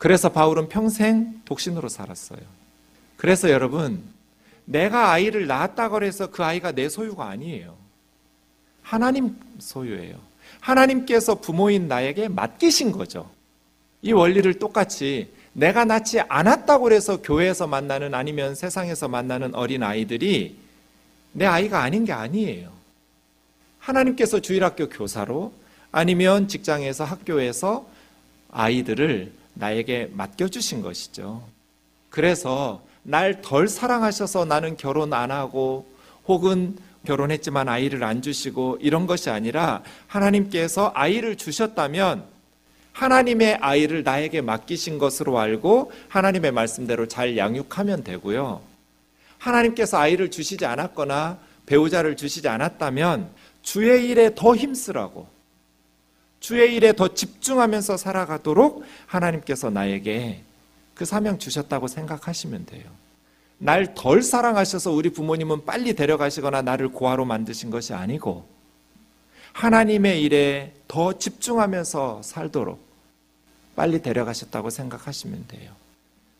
그래서 0.00 0.30
바울은 0.30 0.70
평생 0.70 1.42
독신으로 1.44 1.90
살았어요. 1.90 2.40
그래서 3.18 3.50
여러분, 3.50 4.02
내가 4.64 5.12
아이를 5.12 5.46
낳았다고 5.46 6.02
해서 6.02 6.30
그 6.30 6.42
아이가 6.42 6.72
내 6.72 6.88
소유가 6.88 7.28
아니에요. 7.28 7.76
하나님 8.80 9.36
소유예요. 9.58 10.16
하나님께서 10.60 11.34
부모인 11.34 11.86
나에게 11.86 12.28
맡기신 12.28 12.92
거죠. 12.92 13.28
이 14.00 14.12
원리를 14.12 14.58
똑같이 14.58 15.30
내가 15.52 15.84
낳지 15.84 16.20
않았다고 16.20 16.92
해서 16.92 17.20
교회에서 17.20 17.66
만나는 17.66 18.14
아니면 18.14 18.54
세상에서 18.54 19.06
만나는 19.06 19.54
어린 19.54 19.82
아이들이 19.82 20.56
내 21.32 21.44
아이가 21.44 21.82
아닌 21.82 22.06
게 22.06 22.14
아니에요. 22.14 22.72
하나님께서 23.80 24.40
주일학교 24.40 24.88
교사로 24.88 25.52
아니면 25.92 26.48
직장에서 26.48 27.04
학교에서 27.04 27.86
아이들을 28.50 29.39
나에게 29.54 30.10
맡겨주신 30.14 30.82
것이죠. 30.82 31.42
그래서 32.08 32.82
날 33.02 33.40
덜 33.42 33.68
사랑하셔서 33.68 34.44
나는 34.44 34.76
결혼 34.76 35.12
안 35.12 35.30
하고 35.30 35.86
혹은 36.26 36.76
결혼했지만 37.06 37.68
아이를 37.68 38.04
안 38.04 38.20
주시고 38.20 38.78
이런 38.80 39.06
것이 39.06 39.30
아니라 39.30 39.82
하나님께서 40.06 40.92
아이를 40.94 41.36
주셨다면 41.36 42.24
하나님의 42.92 43.58
아이를 43.60 44.02
나에게 44.02 44.42
맡기신 44.42 44.98
것으로 44.98 45.38
알고 45.38 45.92
하나님의 46.08 46.52
말씀대로 46.52 47.06
잘 47.06 47.36
양육하면 47.38 48.04
되고요. 48.04 48.60
하나님께서 49.38 49.96
아이를 49.98 50.30
주시지 50.30 50.66
않았거나 50.66 51.38
배우자를 51.64 52.16
주시지 52.16 52.48
않았다면 52.48 53.30
주의 53.62 54.08
일에 54.08 54.34
더 54.34 54.54
힘쓰라고 54.54 55.28
주의 56.40 56.74
일에 56.74 56.94
더 56.94 57.08
집중하면서 57.08 57.96
살아가도록 57.98 58.82
하나님께서 59.06 59.70
나에게 59.70 60.42
그 60.94 61.04
사명 61.04 61.38
주셨다고 61.38 61.86
생각하시면 61.86 62.66
돼요. 62.66 62.84
날 63.58 63.94
덜 63.94 64.22
사랑하셔서 64.22 64.90
우리 64.90 65.10
부모님은 65.10 65.66
빨리 65.66 65.94
데려가시거나 65.94 66.62
나를 66.62 66.88
고아로 66.88 67.26
만드신 67.26 67.70
것이 67.70 67.92
아니고 67.92 68.46
하나님의 69.52 70.22
일에 70.22 70.72
더 70.88 71.18
집중하면서 71.18 72.22
살도록 72.22 72.80
빨리 73.76 74.00
데려가셨다고 74.00 74.70
생각하시면 74.70 75.44
돼요. 75.48 75.72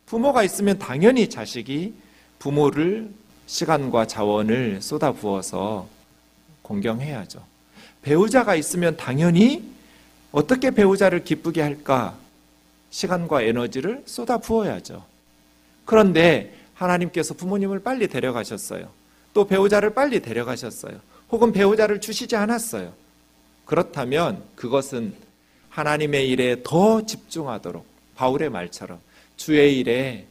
부모가 0.07 0.43
있으면 0.45 0.79
당연히 0.79 1.29
자식이 1.29 1.95
부모를 2.39 3.11
시간과 3.47 4.07
자원을 4.07 4.81
쏟아 4.81 5.13
부어서 5.13 5.89
공경해야죠. 6.63 7.45
배우자가 8.03 8.55
있으면 8.55 8.97
당연히 8.97 9.63
어떻게 10.33 10.71
배우자를 10.71 11.25
기쁘게 11.25 11.61
할까? 11.61 12.17
시간과 12.91 13.43
에너지를 13.43 14.03
쏟아 14.07 14.39
부어야죠. 14.39 15.05
그런데 15.85 16.55
하나님께서 16.75 17.35
부모님을 17.35 17.81
빨리 17.81 18.09
데려가셨어요. 18.09 18.89
또 19.35 19.47
배우자를 19.47 19.95
빨리 19.95 20.21
데려가셨어요. 20.21 20.99
혹은 21.31 21.53
배우자를 21.53 22.01
주시지 22.01 22.37
않았어요. 22.37 22.93
그렇다면 23.65 24.43
그것은 24.57 25.15
하나님의 25.69 26.29
일에 26.29 26.63
더 26.65 27.07
집중하도록 27.07 27.85
바울의 28.17 28.51
말처럼 28.51 28.99
주의 29.37 29.79
일에 29.79 30.27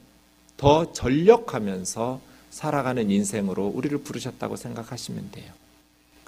더 0.57 0.91
전력하면서 0.91 2.19
살아가는 2.51 3.09
인생으로 3.09 3.67
우리를 3.67 3.97
부르셨다고 3.99 4.57
생각하시면 4.57 5.31
돼요. 5.31 5.58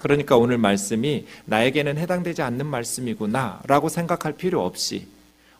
그러니까 0.02 0.36
오늘 0.36 0.58
말씀이 0.58 1.26
나에게는 1.44 1.96
해당되지 1.96 2.42
않는 2.42 2.66
말씀이구나 2.66 3.60
라고 3.68 3.88
생각할 3.88 4.32
필요 4.32 4.64
없이 4.64 5.06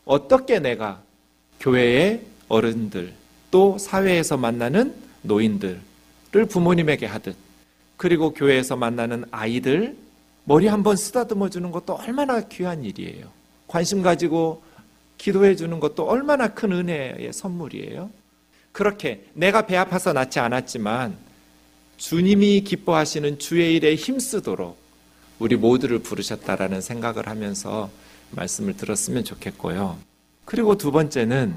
어떻게 0.05 0.59
내가 0.59 1.00
교회의 1.61 2.22
어른들 2.48 3.12
또 3.52 3.78
사회에서 3.78 4.37
만나는 4.37 4.96
노인들을 5.22 5.78
부모님에게 6.50 7.07
하듯 7.07 7.37
그리고 7.96 8.35
교회에서 8.35 8.74
만나는 8.74 9.26
아이들 9.31 9.96
머리 10.42 10.66
한번 10.66 10.96
쓰다듬어 10.96 11.48
주는 11.48 11.70
것도 11.70 11.94
얼마나 11.94 12.40
귀한 12.40 12.83
일이에요. 12.83 13.28
관심 13.68 14.02
가지고 14.02 14.64
기도해 15.18 15.55
주는 15.55 15.78
것도 15.78 16.05
얼마나 16.09 16.49
큰 16.49 16.72
은혜의 16.72 17.32
선물이에요. 17.32 18.11
그렇게 18.72 19.24
내가 19.34 19.66
배 19.66 19.76
아파서 19.76 20.12
낳지 20.12 20.40
않았지만 20.40 21.16
주님이 22.03 22.62
기뻐하시는 22.62 23.38
주의 23.38 23.76
일에 23.76 23.94
힘쓰도록 23.94 24.76
우리 25.38 25.55
모두를 25.55 26.00
부르셨다라는 26.00 26.80
생각을 26.80 27.28
하면서 27.28 27.90
말씀을 28.32 28.76
들었으면 28.76 29.22
좋겠고요. 29.22 29.96
그리고 30.44 30.76
두 30.76 30.90
번째는 30.90 31.55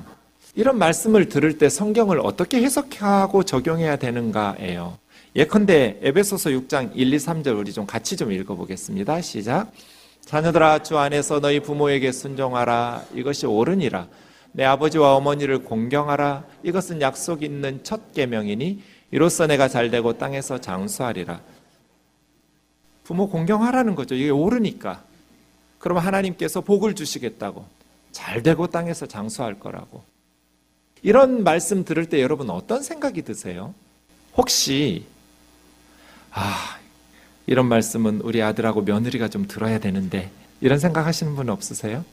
이런 0.54 0.78
말씀을 0.78 1.30
들을 1.30 1.58
때 1.58 1.68
성경을 1.68 2.20
어떻게 2.20 2.62
해석하고 2.62 3.42
적용해야 3.42 3.96
되는가예요. 3.96 5.00
예컨대 5.36 5.98
에베소서 6.04 6.52
6장 6.52 6.92
1, 6.94 7.12
2, 7.12 7.18
3절 7.18 7.58
우리 7.58 7.74
좀 7.74 7.88
같이 7.88 8.16
좀 8.16 8.32
읽어보겠습니다. 8.32 9.22
시작. 9.22 9.72
자녀들아 10.22 10.84
주 10.84 11.00
안에서 11.00 11.40
너희 11.40 11.60
부모에게 11.60 12.12
순종하라 12.12 13.04
이것이 13.16 13.48
옳으니라 13.48 14.08
내 14.52 14.64
아버지와 14.64 15.16
어머니를 15.16 15.64
공경하라 15.64 16.44
이것은 16.62 17.02
약속 17.02 17.42
있는 17.42 17.80
첫 17.84 18.14
계명이니 18.14 18.95
이로써 19.16 19.48
내가 19.48 19.70
잘 19.70 19.90
되고 19.90 20.18
땅에서 20.18 20.60
장수하리라. 20.60 21.40
부모 23.06 23.30
공경하라는 23.30 23.96
거죠. 23.96 24.14
이게 24.14 24.30
옳으니까. 24.30 25.06
그러면 25.80 26.04
하나님께서 26.04 26.60
복을 26.60 26.96
주시겠다고. 26.96 27.66
잘 28.12 28.44
되고 28.44 28.68
땅에서 28.68 29.06
장수할 29.06 29.58
거라고. 29.58 30.04
이런 31.02 31.46
말씀 31.46 31.86
들을 31.86 32.10
때 32.10 32.22
여러분 32.22 32.50
어떤 32.50 32.84
생각이 32.84 33.22
드세요? 33.22 33.74
혹시 34.36 35.06
아 36.32 36.78
이런 37.48 37.68
말씀은 37.68 38.20
우리 38.20 38.42
아들하고 38.42 38.82
며느리가 38.82 39.30
좀 39.30 39.48
들어야 39.48 39.80
되는데 39.80 40.30
이런 40.60 40.78
생각 40.78 41.06
하시는 41.08 41.38
분 41.38 41.50
없으세요? 41.50 42.04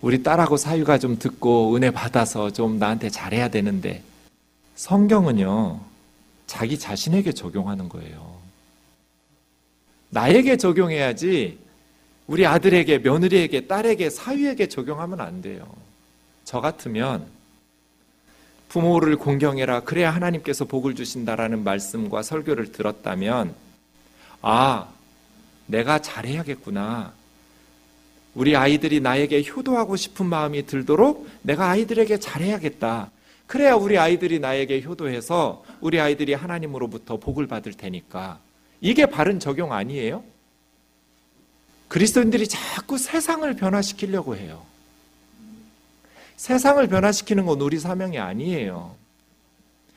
우리 0.00 0.22
딸하고 0.22 0.58
사유가 0.58 0.96
좀 0.98 1.18
듣고 1.18 1.74
은혜 1.74 1.90
받아서 1.90 2.52
좀 2.52 2.78
나한테 2.78 3.10
잘해야 3.10 3.48
되는데. 3.48 4.04
성경은요 4.76 5.93
자기 6.46 6.78
자신에게 6.78 7.32
적용하는 7.32 7.88
거예요. 7.88 8.38
나에게 10.10 10.56
적용해야지 10.56 11.58
우리 12.26 12.46
아들에게 12.46 12.98
며느리에게 12.98 13.66
딸에게 13.66 14.10
사유에게 14.10 14.68
적용하면 14.68 15.20
안 15.20 15.42
돼요. 15.42 15.66
저 16.44 16.60
같으면 16.60 17.26
부모를 18.68 19.16
공경해라 19.16 19.80
그래야 19.80 20.10
하나님께서 20.10 20.64
복을 20.64 20.94
주신다라는 20.94 21.64
말씀과 21.64 22.22
설교를 22.22 22.72
들었다면 22.72 23.54
아, 24.42 24.88
내가 25.66 26.00
잘해야겠구나. 26.00 27.12
우리 28.34 28.56
아이들이 28.56 29.00
나에게 29.00 29.44
효도하고 29.44 29.96
싶은 29.96 30.26
마음이 30.26 30.66
들도록 30.66 31.28
내가 31.42 31.70
아이들에게 31.70 32.18
잘해야겠다. 32.18 33.10
그래야 33.46 33.74
우리 33.74 33.96
아이들이 33.96 34.40
나에게 34.40 34.82
효도해서 34.82 35.64
우리 35.84 36.00
아이들이 36.00 36.32
하나님으로부터 36.32 37.18
복을 37.18 37.46
받을 37.46 37.74
테니까. 37.74 38.40
이게 38.80 39.04
바른 39.04 39.38
적용 39.38 39.74
아니에요? 39.74 40.24
그리스도인들이 41.88 42.48
자꾸 42.48 42.96
세상을 42.96 43.54
변화시키려고 43.56 44.34
해요. 44.34 44.64
세상을 46.36 46.88
변화시키는 46.88 47.44
건 47.44 47.60
우리 47.60 47.78
사명이 47.78 48.18
아니에요. 48.18 48.96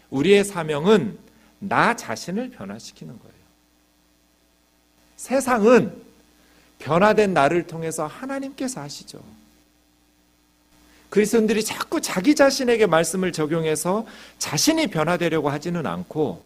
우리의 0.09 0.43
사명은 0.43 1.17
나 1.59 1.95
자신을 1.95 2.49
변화시키는 2.49 3.17
거예요. 3.17 3.38
세상은 5.15 5.95
변화된 6.79 7.33
나를 7.33 7.65
통해서 7.65 8.05
하나님께서 8.07 8.81
하시죠. 8.81 9.23
그리스도인들이 11.09 11.63
자꾸 11.63 12.01
자기 12.01 12.35
자신에게 12.35 12.85
말씀을 12.85 13.31
적용해서 13.31 14.05
자신이 14.39 14.87
변화되려고 14.87 15.49
하지는 15.49 15.85
않고 15.85 16.43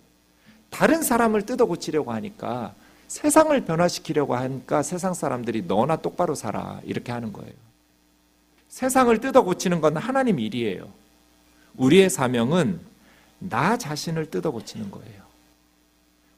다른 0.69 1.01
사람을 1.01 1.45
뜯어 1.45 1.65
고치려고 1.65 2.11
하니까 2.13 2.73
세상을 3.07 3.59
변화시키려고 3.65 4.35
하니까 4.35 4.83
세상 4.83 5.13
사람들이 5.13 5.63
너나 5.63 5.97
똑바로 5.97 6.35
살아 6.35 6.79
이렇게 6.85 7.11
하는 7.11 7.33
거예요. 7.33 7.51
세상을 8.69 9.19
뜯어 9.19 9.43
고치는 9.43 9.81
건 9.81 9.97
하나님 9.97 10.39
일이에요. 10.39 10.87
우리의 11.75 12.09
사명은 12.09 12.79
나 13.39 13.77
자신을 13.77 14.29
뜯어 14.29 14.51
고치는 14.51 14.91
거예요. 14.91 15.21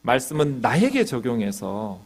말씀은 0.02 0.62
나에게 0.62 1.06
적용해서 1.06 2.02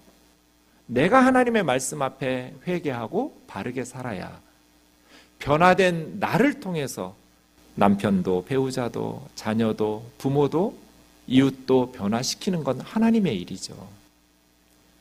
내가 0.86 1.26
하나님의 1.26 1.64
말씀 1.64 2.02
앞에 2.02 2.54
회개하고 2.68 3.42
바르게 3.48 3.86
살아야 3.86 4.40
변화된 5.40 6.20
나를 6.20 6.60
통해서 6.60 7.16
남편도 7.76 8.46
배우자도 8.46 9.28
자녀도 9.36 10.06
부모도 10.18 10.78
이웃도 11.28 11.92
변화시키는 11.92 12.64
건 12.64 12.82
하나님의 12.82 13.40
일이죠. 13.42 13.76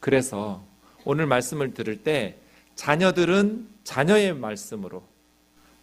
그래서 0.00 0.62
오늘 1.04 1.26
말씀을 1.26 1.72
들을 1.72 1.96
때 2.02 2.36
자녀들은 2.74 3.66
자녀의 3.84 4.34
말씀으로 4.34 5.02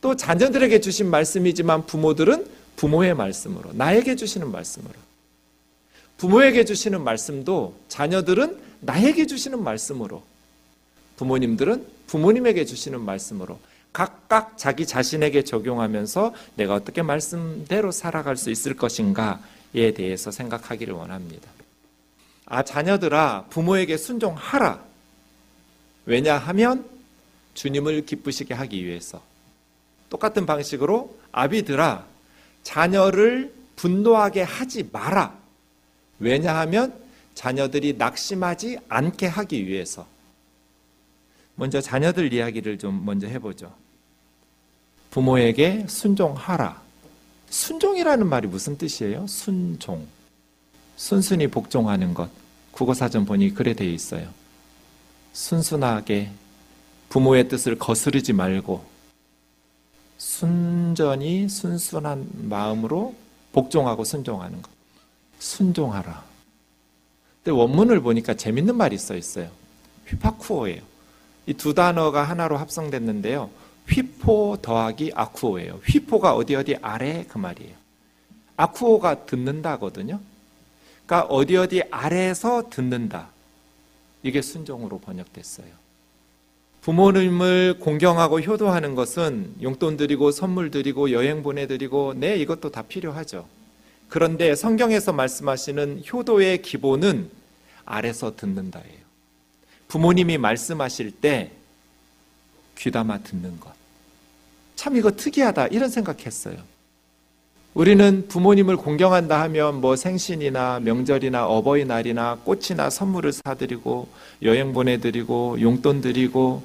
또 0.01 0.15
자녀들에게 0.15 0.81
주신 0.81 1.09
말씀이지만 1.09 1.85
부모들은 1.85 2.45
부모의 2.75 3.15
말씀으로 3.15 3.71
나에게 3.73 4.15
주시는 4.15 4.51
말씀으로 4.51 4.93
부모에게 6.17 6.65
주시는 6.65 7.03
말씀도 7.03 7.75
자녀들은 7.87 8.59
나에게 8.81 9.25
주시는 9.25 9.63
말씀으로 9.63 10.23
부모님들은 11.17 11.85
부모님에게 12.07 12.65
주시는 12.65 13.01
말씀으로 13.01 13.59
각각 13.93 14.57
자기 14.57 14.87
자신에게 14.87 15.43
적용하면서 15.43 16.33
내가 16.55 16.73
어떻게 16.73 17.03
말씀대로 17.03 17.91
살아갈 17.91 18.35
수 18.35 18.49
있을 18.49 18.75
것인가에 18.75 19.93
대해서 19.95 20.31
생각하기를 20.31 20.95
원합니다. 20.95 21.49
아, 22.45 22.63
자녀들아, 22.63 23.45
부모에게 23.49 23.97
순종하라. 23.97 24.83
왜냐하면 26.07 26.85
주님을 27.53 28.05
기쁘시게 28.05 28.55
하기 28.55 28.83
위해서. 28.83 29.21
똑같은 30.09 30.45
방식으로 30.45 31.17
아비들아, 31.31 32.05
자녀를 32.63 33.53
분노하게 33.75 34.41
하지 34.41 34.89
마라. 34.91 35.35
왜냐하면 36.19 36.93
자녀들이 37.35 37.93
낙심하지 37.97 38.79
않게 38.89 39.27
하기 39.27 39.67
위해서. 39.67 40.07
먼저 41.55 41.79
자녀들 41.79 42.33
이야기를 42.33 42.79
좀 42.79 43.05
먼저 43.05 43.27
해보죠. 43.27 43.82
부모에게 45.13 45.85
순종하라. 45.87 46.81
순종이라는 47.51 48.27
말이 48.27 48.47
무슨 48.47 48.79
뜻이에요? 48.79 49.27
순종. 49.27 50.07
순순히 50.95 51.45
복종하는 51.45 52.15
것. 52.15 52.31
국어사전 52.71 53.23
보니 53.23 53.53
그래 53.53 53.75
되어 53.75 53.89
있어요. 53.89 54.27
순순하게 55.33 56.31
부모의 57.09 57.47
뜻을 57.47 57.77
거스르지 57.77 58.33
말고 58.33 58.83
순전히 60.17 61.47
순순한 61.47 62.27
마음으로 62.49 63.13
복종하고 63.51 64.03
순종하는 64.05 64.63
것. 64.63 64.71
순종하라. 65.37 66.23
근데 67.43 67.55
원문을 67.55 68.01
보니까 68.01 68.33
재밌는 68.33 68.75
말이 68.75 68.97
써 68.97 69.15
있어요. 69.15 69.51
휘파쿠오예요. 70.07 70.81
이 71.45 71.53
두 71.53 71.75
단어가 71.75 72.23
하나로 72.23 72.57
합성됐는데요. 72.57 73.51
휘포 73.89 74.57
더하기 74.61 75.11
아쿠오예요. 75.15 75.81
휘포가 75.85 76.35
어디 76.35 76.55
어디 76.55 76.75
아래 76.81 77.25
그 77.27 77.37
말이에요. 77.37 77.73
아쿠오가 78.55 79.25
듣는다거든요. 79.25 80.19
그러니까 81.05 81.27
어디 81.33 81.57
어디 81.57 81.83
아래에서 81.91 82.69
듣는다. 82.69 83.29
이게 84.23 84.41
순종으로 84.41 84.99
번역됐어요. 84.99 85.67
부모님을 86.81 87.79
공경하고 87.79 88.41
효도하는 88.41 88.95
것은 88.95 89.55
용돈 89.61 89.95
드리고 89.95 90.31
선물 90.31 90.69
드리고 90.69 91.11
여행 91.11 91.41
보내드리고 91.43 92.15
네 92.17 92.37
이것도 92.37 92.71
다 92.71 92.81
필요하죠. 92.81 93.45
그런데 94.09 94.53
성경에서 94.53 95.13
말씀하시는 95.13 96.03
효도의 96.11 96.61
기본은 96.61 97.29
아래서 97.85 98.35
듣는다예요. 98.35 99.03
부모님이 99.87 100.37
말씀하실 100.37 101.11
때 101.11 101.51
귀담아 102.77 103.19
듣는 103.19 103.59
것. 103.59 103.71
참 104.75 104.97
이거 104.97 105.11
특이하다 105.11 105.67
이런 105.67 105.89
생각했어요. 105.89 106.57
우리는 107.73 108.27
부모님을 108.27 108.77
공경한다 108.77 109.41
하면 109.41 109.81
뭐 109.81 109.95
생신이나 109.95 110.79
명절이나 110.81 111.47
어버이날이나 111.47 112.39
꽃이나 112.43 112.91
선물을 112.91 113.31
사드리고 113.31 114.09
여행 114.43 114.73
보내드리고 114.73 115.59
용돈 115.59 116.01
드리고 116.01 116.63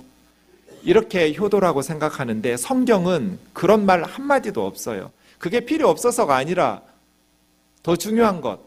이렇게 0.82 1.34
효도라고 1.34 1.80
생각하는데 1.80 2.56
성경은 2.58 3.38
그런 3.54 3.86
말 3.86 4.04
한마디도 4.04 4.66
없어요. 4.66 5.10
그게 5.38 5.60
필요 5.60 5.88
없어서가 5.88 6.36
아니라 6.36 6.82
더 7.82 7.96
중요한 7.96 8.40
것, 8.40 8.60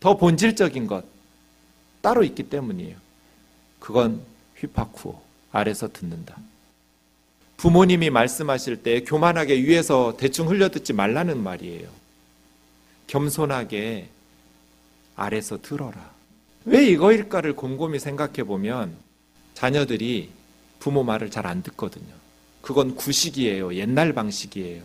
더 0.00 0.16
본질적인 0.16 0.86
것 0.88 1.04
따로 2.00 2.24
있기 2.24 2.44
때문이에요. 2.44 2.96
그건 3.78 4.22
휘파쿠 4.56 5.16
아래서 5.52 5.88
듣는다. 5.88 6.36
부모님이 7.60 8.08
말씀하실 8.08 8.82
때 8.82 9.04
교만하게 9.04 9.62
위에서 9.64 10.16
대충 10.16 10.48
흘려듣지 10.48 10.94
말라는 10.94 11.42
말이에요. 11.42 11.90
겸손하게 13.06 14.08
아래서 15.14 15.60
들어라. 15.60 16.10
왜 16.64 16.86
이거일까를 16.86 17.56
곰곰이 17.56 17.98
생각해 17.98 18.44
보면 18.44 18.96
자녀들이 19.52 20.30
부모 20.78 21.04
말을 21.04 21.30
잘 21.30 21.44
안 21.44 21.62
듣거든요. 21.62 22.14
그건 22.62 22.94
구식이에요. 22.94 23.74
옛날 23.74 24.14
방식이에요. 24.14 24.82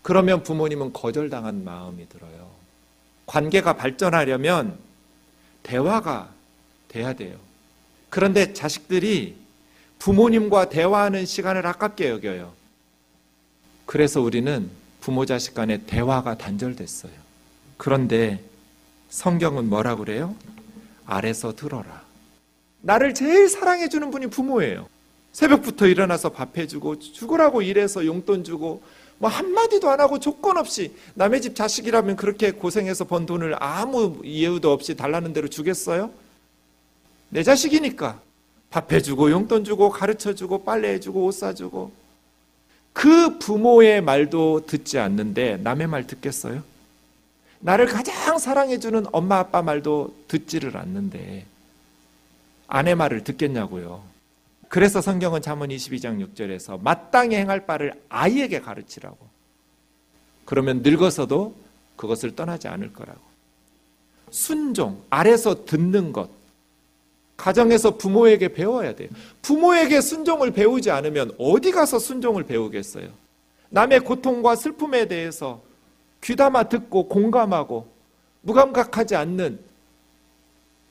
그러면 0.00 0.42
부모님은 0.42 0.94
거절당한 0.94 1.64
마음이 1.64 2.08
들어요. 2.08 2.50
관계가 3.26 3.74
발전하려면 3.74 4.78
대화가 5.62 6.32
돼야 6.88 7.12
돼요. 7.12 7.36
그런데 8.08 8.54
자식들이 8.54 9.43
부모님과 10.04 10.68
대화하는 10.68 11.24
시간을 11.24 11.66
아깝게 11.66 12.10
여겨요. 12.10 12.52
그래서 13.86 14.20
우리는 14.20 14.68
부모 15.00 15.24
자식 15.24 15.54
간의 15.54 15.80
대화가 15.86 16.36
단절됐어요. 16.36 17.12
그런데 17.78 18.44
성경은 19.08 19.70
뭐라 19.70 19.96
그래요? 19.96 20.36
아래서 21.06 21.56
들어라. 21.56 22.02
나를 22.82 23.14
제일 23.14 23.48
사랑해주는 23.48 24.10
분이 24.10 24.26
부모예요. 24.26 24.88
새벽부터 25.32 25.86
일어나서 25.86 26.32
밥 26.32 26.58
해주고, 26.58 26.98
죽으라고 26.98 27.62
일해서 27.62 28.04
용돈 28.04 28.44
주고, 28.44 28.82
뭐 29.16 29.30
한마디도 29.30 29.88
안 29.88 30.00
하고 30.00 30.18
조건 30.18 30.58
없이 30.58 30.94
남의 31.14 31.40
집 31.40 31.56
자식이라면 31.56 32.16
그렇게 32.16 32.50
고생해서 32.50 33.06
번 33.06 33.24
돈을 33.24 33.56
아무 33.58 34.20
이유도 34.22 34.70
없이 34.70 34.96
달라는 34.96 35.32
대로 35.32 35.48
주겠어요? 35.48 36.10
내 37.30 37.42
자식이니까. 37.42 38.20
밥 38.74 38.90
해 38.90 39.00
주고, 39.00 39.30
용돈 39.30 39.62
주고, 39.62 39.88
가르쳐 39.88 40.34
주고, 40.34 40.64
빨래 40.64 40.94
해 40.94 41.00
주고, 41.00 41.24
옷 41.26 41.34
사 41.34 41.54
주고. 41.54 41.92
그 42.92 43.38
부모의 43.38 44.02
말도 44.02 44.66
듣지 44.66 44.98
않는데 44.98 45.58
남의 45.58 45.86
말 45.86 46.06
듣겠어요? 46.06 46.62
나를 47.60 47.86
가장 47.86 48.38
사랑해 48.38 48.78
주는 48.78 49.04
엄마 49.12 49.38
아빠 49.38 49.62
말도 49.62 50.14
듣지를 50.28 50.76
않는데 50.76 51.44
아내 52.68 52.94
말을 52.94 53.24
듣겠냐고요. 53.24 54.02
그래서 54.68 55.00
성경은 55.00 55.42
잠언 55.42 55.70
22장 55.70 56.24
6절에서 56.34 56.80
마땅히 56.82 57.36
행할 57.36 57.66
바를 57.66 57.94
아이에게 58.08 58.60
가르치라고. 58.60 59.18
그러면 60.44 60.82
늙어서도 60.82 61.54
그것을 61.96 62.36
떠나지 62.36 62.68
않을 62.68 62.92
거라고. 62.92 63.20
순종, 64.30 65.02
아래서 65.10 65.64
듣는 65.64 66.12
것. 66.12 66.30
가정에서 67.36 67.96
부모에게 67.96 68.48
배워야 68.48 68.94
돼요. 68.94 69.08
부모에게 69.42 70.00
순종을 70.00 70.52
배우지 70.52 70.90
않으면 70.90 71.32
어디 71.38 71.72
가서 71.72 71.98
순종을 71.98 72.44
배우겠어요? 72.44 73.08
남의 73.70 74.00
고통과 74.00 74.54
슬픔에 74.54 75.06
대해서 75.06 75.60
귀담아 76.22 76.68
듣고 76.68 77.08
공감하고 77.08 77.88
무감각하지 78.42 79.16
않는 79.16 79.58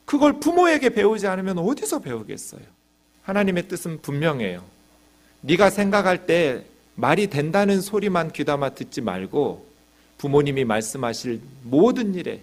그걸 0.06 0.40
부모에게 0.40 0.90
배우지 0.90 1.28
않으면 1.28 1.60
어디서 1.60 2.00
배우겠어요? 2.00 2.62
하나님의 3.24 3.68
뜻은 3.70 4.02
분명해요. 4.02 4.64
네가 5.42 5.70
생각할 5.70 6.26
때 6.26 6.66
말이 6.96 7.28
된다는 7.28 7.82
소리만 7.82 8.32
귀담아 8.32 8.72
듣지 8.72 9.02
말고 9.02 9.66
부모님이 10.18 10.66
말씀하실 10.66 11.42
모든 11.64 12.16
일에 12.16 12.42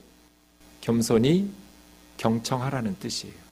겸손히 0.81 1.51
경청하라는 2.17 2.97
뜻이에요. 2.99 3.50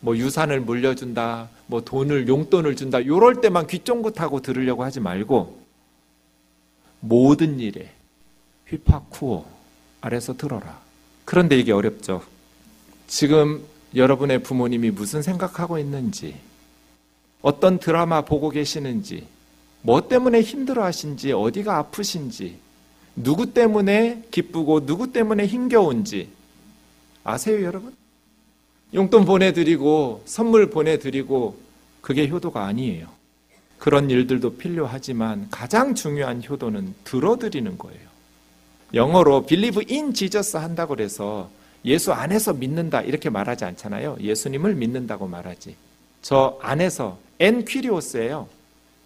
뭐 0.00 0.16
유산을 0.16 0.60
물려준다, 0.60 1.48
뭐 1.66 1.82
돈을 1.82 2.26
용돈을 2.28 2.76
준다, 2.76 3.04
요럴 3.04 3.40
때만 3.40 3.66
귀 3.66 3.80
쫑긋하고 3.80 4.40
들으려고 4.40 4.82
하지 4.82 5.00
말고 5.00 5.60
모든 7.00 7.60
일에 7.60 7.90
휘파쿠오 8.66 9.44
아래서 10.00 10.36
들어라. 10.36 10.80
그런데 11.24 11.58
이게 11.58 11.72
어렵죠. 11.72 12.22
지금 13.06 13.62
여러분의 13.94 14.42
부모님이 14.42 14.90
무슨 14.90 15.22
생각하고 15.22 15.78
있는지, 15.78 16.36
어떤 17.42 17.78
드라마 17.78 18.22
보고 18.22 18.50
계시는지, 18.50 19.26
뭐 19.82 20.06
때문에 20.06 20.40
힘들어 20.42 20.84
하신지, 20.84 21.32
어디가 21.32 21.76
아프신지, 21.76 22.58
누구 23.16 23.52
때문에 23.52 24.24
기쁘고 24.30 24.86
누구 24.86 25.12
때문에 25.12 25.46
힘겨운지 25.46 26.30
아세요, 27.24 27.64
여러분? 27.64 27.94
용돈 28.94 29.24
보내드리고 29.24 30.22
선물 30.24 30.70
보내드리고 30.70 31.56
그게 32.00 32.28
효도가 32.28 32.64
아니에요. 32.64 33.08
그런 33.78 34.10
일들도 34.10 34.56
필요하지만 34.56 35.48
가장 35.50 35.94
중요한 35.94 36.42
효도는 36.46 36.94
들어드리는 37.04 37.78
거예요. 37.78 38.10
영어로 38.92 39.46
believe 39.46 39.84
in 39.90 40.12
Jesus 40.12 40.56
한다고 40.56 40.94
그래서 40.96 41.48
예수 41.84 42.12
안에서 42.12 42.52
믿는다 42.52 43.02
이렇게 43.02 43.30
말하지 43.30 43.64
않잖아요. 43.64 44.18
예수님을 44.20 44.74
믿는다고 44.74 45.26
말하지. 45.28 45.76
저 46.20 46.58
안에서 46.60 47.18
엔퀴리오스예요. 47.38 48.48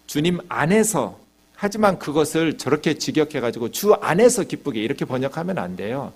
주님 0.07 0.39
안에서 0.49 1.19
하지만 1.55 1.97
그것을 1.97 2.57
저렇게 2.57 2.97
직역해 2.97 3.39
가지고 3.39 3.71
주 3.71 3.93
안에서 3.93 4.43
기쁘게 4.43 4.83
이렇게 4.83 5.05
번역하면 5.05 5.57
안 5.57 5.77
돼요. 5.77 6.11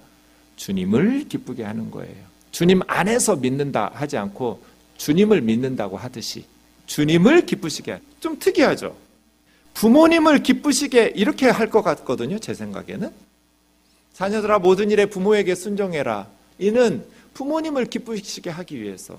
주님을 0.58 1.30
기쁘게 1.30 1.64
하는 1.64 1.90
거예요. 1.92 2.30
주님 2.52 2.82
안에서 2.88 3.36
믿는다 3.36 3.92
하지 3.94 4.18
않고 4.18 4.62
주님을 4.98 5.42
믿는다고 5.42 5.98
하듯이 5.98 6.46
주님을 6.88 7.46
기쁘시게 7.46 7.92
하- 7.94 8.00
좀 8.20 8.38
특이하죠. 8.40 8.96
부모님을 9.76 10.44
기쁘시게 10.44 11.14
이렇게 11.16 11.48
할 11.48 11.70
것 11.70 11.82
같거든요. 11.84 12.40
제 12.40 12.54
생각에는 12.54 13.12
자녀들아 14.14 14.60
모든 14.60 14.92
일에 14.92 15.06
부모에게 15.06 15.56
순종해라. 15.56 16.28
이는 16.58 17.06
부모님을 17.34 17.86
기쁘시게 17.86 18.50
하기 18.50 18.82
위해서 18.82 19.18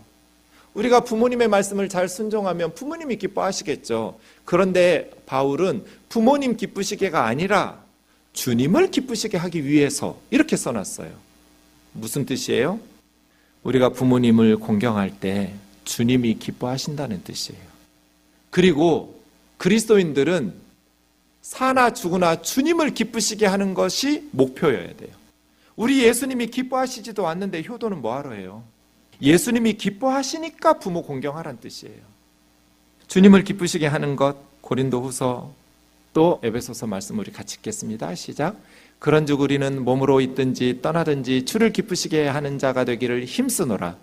우리가 0.75 1.01
부모님의 1.01 1.49
말씀을 1.49 1.89
잘 1.89 2.09
순종하면 2.09 2.75
부모님이 2.75 3.17
기뻐하시겠죠. 3.17 4.19
그런데 4.45 5.11
바울은 5.27 5.85
부모님 6.09 6.57
기쁘시게가 6.57 7.25
아니라 7.25 7.83
주님을 8.35 8.91
기쁘시게 8.91 9.37
하기 9.39 9.65
위해서 9.65 10.21
이렇게 10.31 10.57
써놨어요. 10.57 11.11
무슨 11.93 12.27
뜻이에요? 12.27 12.79
우리가 13.63 13.91
부모님을 13.91 14.57
공경할 14.57 15.21
때 15.21 15.55
주님이 15.85 16.35
기뻐하신다는 16.35 17.25
뜻이에요. 17.25 17.61
그리고 18.51 19.21
그리스도인들은 19.59 20.55
사나 21.43 21.93
죽으나 21.93 22.43
주님을 22.43 22.95
기쁘시게 22.95 23.47
하는 23.47 23.75
것이 23.75 24.29
목표여야 24.33 24.97
돼요. 24.97 25.11
우리 25.77 26.03
예수님이 26.03 26.49
기뻐하시지도 26.49 27.27
않는데 27.27 27.63
효도는 27.67 28.03
뭐하러 28.03 28.33
해요? 28.33 28.65
예수님이 29.23 29.75
기뻐하시니까 29.75 30.79
부모 30.79 31.03
공경하란 31.03 31.59
뜻이에요. 31.61 31.99
주님을 33.09 33.45
기쁘시게 33.45 33.87
하는 33.87 34.17
것 34.17 34.37
고린도 34.61 35.03
후서 35.03 35.53
또 36.13 36.41
에베소서 36.43 36.87
말씀 36.87 37.19
우리 37.19 37.33
같이 37.33 37.57
읽겠습니다. 37.57 38.15
시작. 38.15 38.57
그런즉 39.01 39.41
우리는 39.41 39.83
몸으로 39.83 40.21
있든지 40.21 40.81
떠나든지 40.83 41.47
주를 41.47 41.73
기쁘시게 41.73 42.29
하는 42.29 42.59
자가 42.59 42.85
되기를 42.85 43.25
힘쓰노라. 43.25 43.97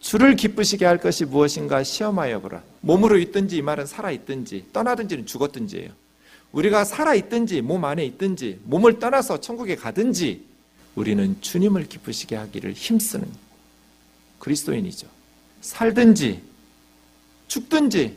주를 0.00 0.36
기쁘시게 0.36 0.86
할 0.86 0.98
것이 0.98 1.26
무엇인가 1.26 1.84
시험하여 1.84 2.40
보라. 2.40 2.62
몸으로 2.80 3.18
있든지 3.18 3.58
이 3.58 3.62
말은 3.62 3.84
살아 3.84 4.10
있든지 4.10 4.64
떠나든지는 4.72 5.26
죽었든지예요. 5.26 5.90
우리가 6.52 6.84
살아 6.84 7.14
있든지 7.14 7.60
몸 7.60 7.84
안에 7.84 8.04
있든지 8.06 8.60
몸을 8.64 8.98
떠나서 8.98 9.40
천국에 9.40 9.76
가든지 9.76 10.46
우리는 10.94 11.36
주님을 11.42 11.86
기쁘시게 11.86 12.34
하기를 12.34 12.72
힘쓰는 12.72 13.28
그리스도인이죠. 14.38 15.06
살든지 15.60 16.40
죽든지 17.48 18.16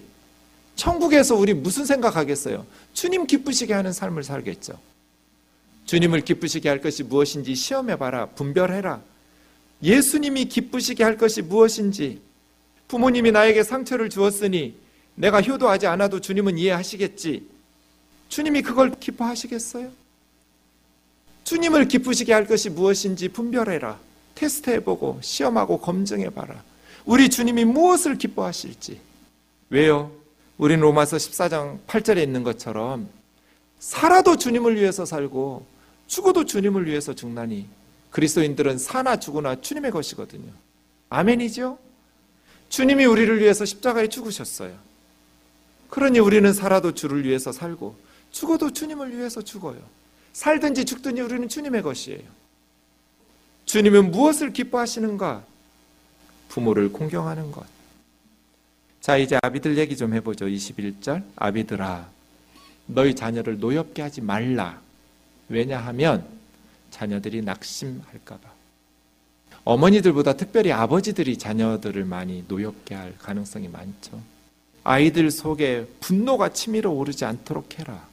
천국에서 0.77 1.35
우리 1.35 1.53
무슨 1.53 1.83
생각하겠어요? 1.83 2.65
주님 2.93 3.27
기쁘시게 3.27 3.73
하는 3.73 3.91
삶을 3.91 4.23
살겠죠. 4.23 4.79
주님을 5.91 6.21
기쁘시게 6.21 6.69
할 6.69 6.79
것이 6.79 7.03
무엇인지 7.03 7.53
시험해 7.53 7.97
봐라. 7.97 8.27
분별해라. 8.27 9.01
예수님이 9.83 10.45
기쁘시게 10.45 11.03
할 11.03 11.17
것이 11.17 11.41
무엇인지 11.41 12.21
부모님이 12.87 13.33
나에게 13.33 13.63
상처를 13.63 14.09
주었으니 14.09 14.73
내가 15.15 15.41
효도하지 15.41 15.87
않아도 15.87 16.21
주님은 16.21 16.57
이해하시겠지. 16.57 17.45
주님이 18.29 18.61
그걸 18.61 18.91
기뻐하시겠어요? 18.97 19.89
주님을 21.43 21.89
기쁘시게 21.89 22.31
할 22.31 22.47
것이 22.47 22.69
무엇인지 22.69 23.27
분별해라. 23.27 23.99
테스트해보고 24.35 25.19
시험하고 25.21 25.81
검증해봐라. 25.81 26.63
우리 27.03 27.27
주님이 27.27 27.65
무엇을 27.65 28.17
기뻐하실지. 28.17 28.97
왜요? 29.69 30.09
우리는 30.57 30.81
로마서 30.81 31.17
14장 31.17 31.79
8절에 31.85 32.23
있는 32.23 32.43
것처럼 32.43 33.09
살아도 33.81 34.37
주님을 34.37 34.77
위해서 34.77 35.03
살고 35.03 35.80
죽어도 36.11 36.43
주님을 36.43 36.87
위해서 36.87 37.13
죽나니 37.13 37.67
그리스도인들은 38.09 38.77
사나 38.77 39.17
죽으나 39.17 39.61
주님의 39.61 39.91
것이거든요. 39.91 40.51
아멘이죠? 41.09 41.79
주님이 42.67 43.05
우리를 43.05 43.39
위해서 43.39 43.63
십자가에 43.63 44.09
죽으셨어요. 44.09 44.77
그러니 45.89 46.19
우리는 46.19 46.51
살아도 46.51 46.93
주를 46.93 47.23
위해서 47.23 47.53
살고 47.53 47.95
죽어도 48.29 48.73
주님을 48.73 49.17
위해서 49.17 49.41
죽어요. 49.41 49.79
살든지 50.33 50.83
죽든지 50.83 51.21
우리는 51.21 51.47
주님의 51.47 51.81
것이에요. 51.81 52.27
주님은 53.63 54.11
무엇을 54.11 54.51
기뻐하시는가? 54.51 55.45
부모를 56.49 56.91
공경하는 56.91 57.53
것. 57.53 57.65
자, 58.99 59.15
이제 59.15 59.39
아비들 59.41 59.77
얘기 59.77 59.95
좀 59.95 60.13
해보죠. 60.13 60.45
21절. 60.45 61.23
아비들아, 61.37 62.09
너희 62.87 63.15
자녀를 63.15 63.59
노엽게 63.59 64.01
하지 64.01 64.19
말라. 64.19 64.81
왜냐하면 65.51 66.25
자녀들이 66.89 67.41
낙심할까봐. 67.41 68.49
어머니들보다 69.63 70.33
특별히 70.33 70.71
아버지들이 70.71 71.37
자녀들을 71.37 72.05
많이 72.05 72.43
노엽게 72.47 72.95
할 72.95 73.15
가능성이 73.19 73.67
많죠. 73.67 74.19
아이들 74.83 75.29
속에 75.29 75.85
분노가 75.99 76.53
치밀어 76.53 76.89
오르지 76.89 77.25
않도록 77.25 77.77
해라. 77.77 78.07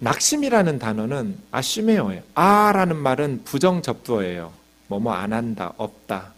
낙심이라는 0.00 0.80
단어는 0.80 1.38
아쉬메오예요. 1.52 2.22
아라는 2.34 2.96
말은 2.96 3.42
부정 3.44 3.82
접두어예요. 3.82 4.52
뭐뭐 4.88 5.12
안 5.12 5.32
한다, 5.32 5.72
없다. 5.76 6.32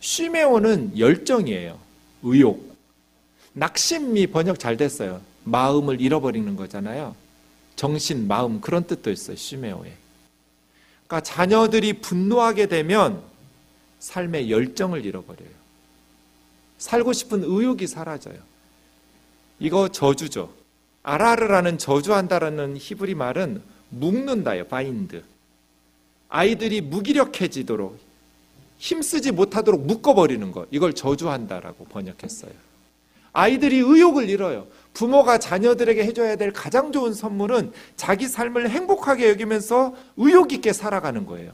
쉬메오는 0.00 0.96
열정이에요. 0.96 1.76
의욕. 2.22 2.76
낙심이 3.54 4.28
번역 4.28 4.60
잘 4.60 4.76
됐어요. 4.76 5.20
마음을 5.42 6.00
잃어버리는 6.00 6.54
거잖아요. 6.54 7.16
정신, 7.78 8.26
마음 8.26 8.60
그런 8.60 8.84
뜻도 8.88 9.08
있어요. 9.12 9.36
쉬메오에. 9.36 9.92
그러니까 11.06 11.20
자녀들이 11.20 12.00
분노하게 12.00 12.66
되면 12.66 13.22
삶의 14.00 14.50
열정을 14.50 15.04
잃어버려요. 15.04 15.48
살고 16.78 17.12
싶은 17.12 17.44
의욕이 17.44 17.86
사라져요. 17.86 18.36
이거 19.60 19.88
저주죠. 19.88 20.52
아라르라는 21.04 21.78
저주한다라는 21.78 22.76
히브리 22.78 23.14
말은 23.14 23.62
묶는다요. 23.90 24.66
바인드. 24.66 25.22
아이들이 26.28 26.80
무기력해지도록 26.80 27.96
힘쓰지 28.78 29.30
못하도록 29.30 29.86
묶어버리는 29.86 30.50
것. 30.50 30.66
이걸 30.72 30.96
저주한다라고 30.96 31.84
번역했어요. 31.84 32.52
아이들이 33.32 33.78
의욕을 33.78 34.28
잃어요. 34.28 34.66
부모가 34.98 35.38
자녀들에게 35.38 36.02
해줘야 36.02 36.34
될 36.34 36.52
가장 36.52 36.90
좋은 36.90 37.14
선물은 37.14 37.72
자기 37.94 38.26
삶을 38.26 38.68
행복하게 38.68 39.28
여기면서 39.28 39.94
의욕 40.16 40.52
있게 40.52 40.72
살아가는 40.72 41.24
거예요. 41.24 41.52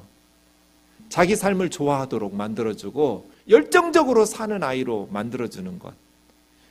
자기 1.11 1.37
삶을 1.37 1.69
좋아하도록 1.69 2.35
만들어주고 2.35 3.31
열정적으로 3.51 4.25
사는 4.25 4.63
아이로 4.63 5.11
만들어주는 5.13 5.79
것. 5.79 5.93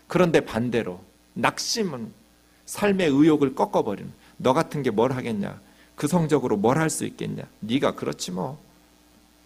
그런데 0.08 0.40
반대로 0.40 1.00
낙심은 1.36 2.12
삶의 2.66 3.08
의욕을 3.08 3.54
꺾어버리는 3.54 4.12
너 4.38 4.54
같은 4.54 4.82
게 4.82 4.90
뭘 4.90 5.12
하겠냐? 5.12 5.62
그 5.96 6.08
성적으로 6.08 6.58
뭘 6.58 6.80
할 6.80 6.90
수 6.90 7.06
있겠냐? 7.06 7.44
네가 7.60 7.94
그렇지 7.94 8.32
뭐. 8.32 8.58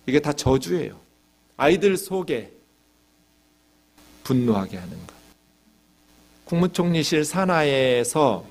이게 0.05 0.21
다 0.21 0.31
저주예요. 0.31 0.95
아이들 1.57 1.97
속에 1.97 2.53
분노하게 4.23 4.77
하는 4.77 4.91
것. 5.07 5.16
국무총리실 6.47 7.25
산하에서 7.25 8.45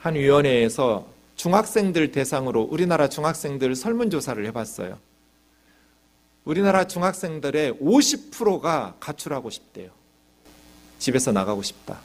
한 0.00 0.14
위원회에서 0.16 1.06
중학생들 1.36 2.10
대상으로 2.10 2.62
우리나라 2.62 3.08
중학생들 3.08 3.74
설문조사를 3.76 4.44
해봤어요. 4.46 4.98
우리나라 6.44 6.86
중학생들의 6.86 7.74
50%가 7.74 8.96
가출하고 9.00 9.48
싶대요. 9.50 9.90
집에서 10.98 11.32
나가고 11.32 11.62
싶다. 11.62 12.00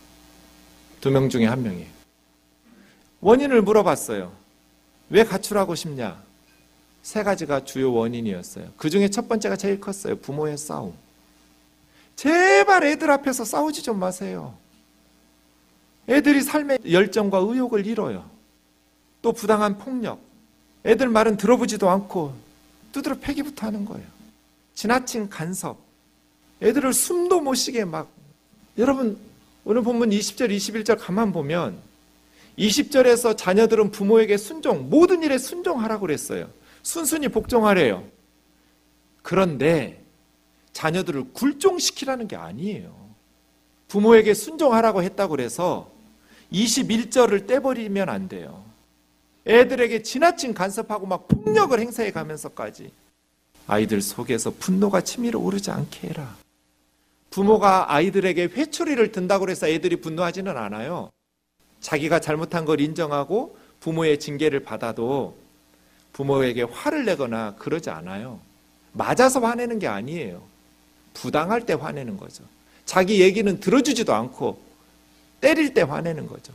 두 1.02 1.10
명 1.10 1.30
중에 1.30 1.46
한 1.46 1.64
명이에요. 1.64 1.88
원인을 3.22 3.62
물어봤어요. 3.64 4.32
왜 5.10 5.24
가출하고 5.24 5.74
싶냐? 5.76 6.22
세 7.02 7.24
가지가 7.24 7.66
주요 7.66 7.92
원인이었어요. 7.94 8.70
그 8.78 8.90
중에 8.90 9.10
첫 9.10 9.28
번째가 9.28 9.56
제일 9.56 9.80
컸어요. 9.80 10.18
부모의 10.18 10.58
싸움. 10.58 10.94
제발 12.16 12.84
애들 12.84 13.10
앞에서 13.10 13.44
싸우지 13.44 13.82
좀 13.84 13.98
마세요. 14.00 14.54
애들이 16.10 16.42
삶의 16.42 16.80
열정과 16.92 17.38
의욕을 17.38 17.86
잃어요. 17.86 18.30
또 19.22 19.32
부당한 19.32 19.78
폭력. 19.78 20.20
애들 20.86 21.08
말은 21.08 21.38
들어보지도 21.38 21.90
않고 21.90 22.34
두드러 22.92 23.16
패기부터 23.20 23.68
하는 23.68 23.86
거예요. 23.86 24.06
지나친 24.74 25.30
간섭. 25.30 25.78
애들을 26.62 26.94
숨도 26.94 27.42
못 27.42 27.54
쉬게 27.54 27.86
막. 27.86 28.10
여러분, 28.78 29.18
오늘 29.64 29.84
본문 29.84 30.10
20절, 30.10 30.50
21절 30.50 30.98
가만 31.00 31.32
보면 31.32 31.78
20절에서 32.58 33.38
자녀들은 33.38 33.92
부모에게 33.92 34.38
순종, 34.38 34.90
모든 34.90 35.22
일에 35.22 35.38
순종하라고 35.38 36.02
그랬어요. 36.02 36.50
순순히 36.82 37.28
복종하래요. 37.28 38.04
그런데 39.22 40.04
자녀들을 40.74 41.34
굴종시키라는 41.34 42.28
게 42.28 42.36
아니에요. 42.36 43.10
부모에게 43.90 44.34
순종하라고 44.34 45.04
했다고 45.04 45.32
그래서 45.32 45.92
21절을 46.52 47.48
떼버리면 47.48 48.10
안 48.10 48.28
돼요. 48.28 48.64
애들에게 49.48 50.04
지나친 50.04 50.54
간섭하고 50.54 51.06
막 51.06 51.28
폭력을 51.28 51.78
행사해 51.80 52.12
가면서까지 52.12 52.92
아이들 53.68 54.02
속에서 54.02 54.52
분노가 54.60 55.02
치밀어 55.02 55.40
오르지 55.40 55.72
않게 55.72 56.10
해라. 56.10 56.36
부모가 57.30 57.94
아이들에게 57.94 58.46
회초리를 58.46 59.12
든다고 59.12 59.50
해서 59.50 59.68
애들이 59.68 59.98
분노하지는 59.98 60.58
않아요. 60.58 61.12
자기가 61.80 62.20
잘못한 62.20 62.66
걸 62.66 62.82
인정하고 62.82 63.58
부모의 63.80 64.20
징계를 64.20 64.62
받아도 64.62 65.38
부모에게 66.14 66.64
화를 66.64 67.06
내거나 67.06 67.56
그러지 67.56 67.90
않아요. 67.92 68.40
맞아서 68.92 69.40
화내는 69.40 69.80
게 69.80 69.88
아니에요. 69.88 70.42
부당할 71.14 71.66
때 71.66 71.74
화내는 71.74 72.18
거죠. 72.18 72.44
자기 72.86 73.22
얘기는 73.22 73.60
들어주지도 73.60 74.14
않고 74.14 74.60
때릴 75.42 75.74
때 75.74 75.82
화내는 75.82 76.28
거죠. 76.28 76.54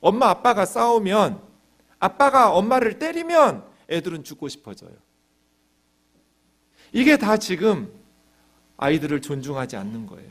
엄마 0.00 0.28
아빠가 0.28 0.64
싸우면 0.64 1.40
아빠가 1.98 2.52
엄마를 2.52 2.98
때리면 2.98 3.64
애들은 3.88 4.24
죽고 4.24 4.48
싶어져요. 4.48 4.92
이게 6.92 7.16
다 7.16 7.36
지금 7.36 7.92
아이들을 8.76 9.22
존중하지 9.22 9.76
않는 9.76 10.06
거예요. 10.06 10.30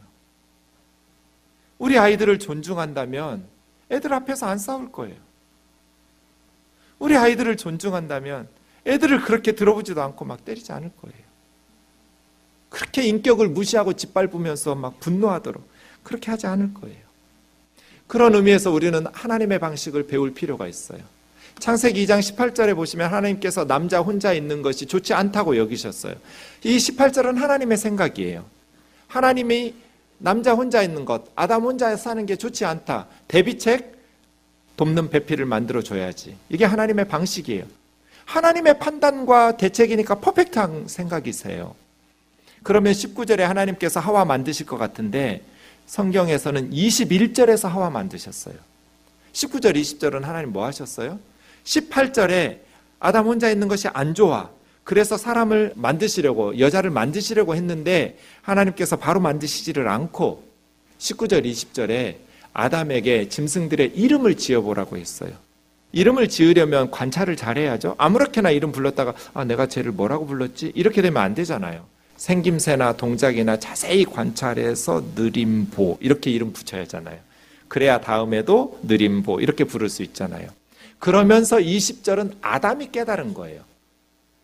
우리 1.78 1.98
아이들을 1.98 2.38
존중한다면 2.40 3.48
애들 3.90 4.14
앞에서 4.14 4.46
안 4.46 4.58
싸울 4.58 4.92
거예요. 4.92 5.16
우리 7.00 7.18
아이들을 7.18 7.58
존중한다면 7.58 8.48
애들을 8.86 9.22
그렇게 9.22 9.54
들어보지도 9.54 10.02
않고 10.02 10.26
막 10.26 10.46
때리지 10.46 10.72
않을 10.72 10.92
거예요. 11.02 11.32
그렇게 12.70 13.04
인격을 13.04 13.50
무시하고 13.50 13.94
짓밟으면서 13.94 14.76
막 14.76 15.00
분노하도록 15.00 15.68
그렇게 16.04 16.32
하지 16.32 16.48
않을 16.48 16.74
거예요. 16.74 17.11
그런 18.12 18.36
의미에서 18.36 18.72
우리는 18.72 19.06
하나님의 19.14 19.58
방식을 19.60 20.06
배울 20.06 20.34
필요가 20.34 20.68
있어요. 20.68 21.00
창세기 21.60 22.06
2장 22.06 22.20
18절에 22.20 22.76
보시면 22.76 23.10
하나님께서 23.10 23.66
남자 23.66 24.02
혼자 24.02 24.34
있는 24.34 24.62
것이 24.62 24.86
좋지 24.86 25.14
않다고 25.14 25.56
여기셨어요. 25.56 26.16
이 26.66 26.76
18절은 26.76 27.36
하나님의 27.36 27.78
생각이에요. 27.78 28.44
하나님이 29.08 29.76
남자 30.18 30.54
혼자 30.54 30.82
있는 30.82 31.06
것, 31.06 31.24
아담 31.36 31.64
혼자 31.64 31.96
사는 31.96 32.26
게 32.26 32.36
좋지 32.36 32.66
않다. 32.66 33.08
대비책 33.30 33.96
돕는 34.76 35.10
배필을 35.10 35.46
만들어 35.46 35.82
줘야지. 35.82 36.36
이게 36.50 36.66
하나님의 36.66 37.08
방식이에요. 37.08 37.64
하나님의 38.26 38.78
판단과 38.80 39.56
대책이니까 39.56 40.16
퍼펙트한 40.16 40.90
생각이세요. 40.90 41.74
그러면 42.62 42.92
19절에 42.92 43.40
하나님께서 43.40 44.02
하와 44.02 44.26
만드실 44.26 44.66
것 44.66 44.78
같은데 44.78 45.44
성경에서는 45.92 46.72
21절에서 46.72 47.68
하와 47.68 47.90
만드셨어요. 47.90 48.56
19절, 49.34 49.76
20절은 49.76 50.22
하나님 50.22 50.54
뭐 50.54 50.66
하셨어요? 50.66 51.20
18절에 51.66 52.60
아담 53.02 53.26
혼자 53.26 53.50
있는 53.50 53.68
것이 53.68 53.90
안 53.90 54.14
좋아. 54.14 54.50
그래서 54.86 55.18
사람을 55.18 55.74
만드시려고, 55.76 56.60
여자를 56.60 56.92
만드시려고 56.92 57.56
했는데 57.56 58.18
하나님께서 58.42 58.96
바로 58.96 59.20
만드시지를 59.20 59.90
않고 59.90 60.46
19절, 60.98 61.44
20절에 61.44 62.16
아담에게 62.54 63.28
짐승들의 63.28 63.92
이름을 63.94 64.38
지어보라고 64.38 64.98
했어요. 64.98 65.34
이름을 65.92 66.30
지으려면 66.30 66.90
관찰을 66.90 67.36
잘해야죠. 67.36 67.96
아무렇게나 67.98 68.52
이름 68.52 68.72
불렀다가 68.72 69.14
아, 69.34 69.44
내가 69.44 69.68
쟤를 69.68 69.92
뭐라고 69.92 70.26
불렀지? 70.26 70.72
이렇게 70.74 71.02
되면 71.02 71.22
안 71.22 71.36
되잖아요. 71.36 71.86
생김새나 72.22 72.98
동작이나 72.98 73.58
자세히 73.58 74.06
관찰해서 74.06 75.04
느림보 75.16 75.98
이렇게 76.02 76.30
이름 76.30 76.54
붙여야 76.54 76.82
하잖아요. 76.82 77.18
그래야 77.68 78.00
다음에도 78.00 78.80
느림보 78.84 79.40
이렇게 79.40 79.64
부를 79.64 79.90
수 79.90 80.04
있잖아요. 80.04 80.48
그러면서 81.00 81.58
20절은 81.58 82.36
아담이 82.42 82.92
깨달은 82.92 83.34
거예요. 83.34 83.64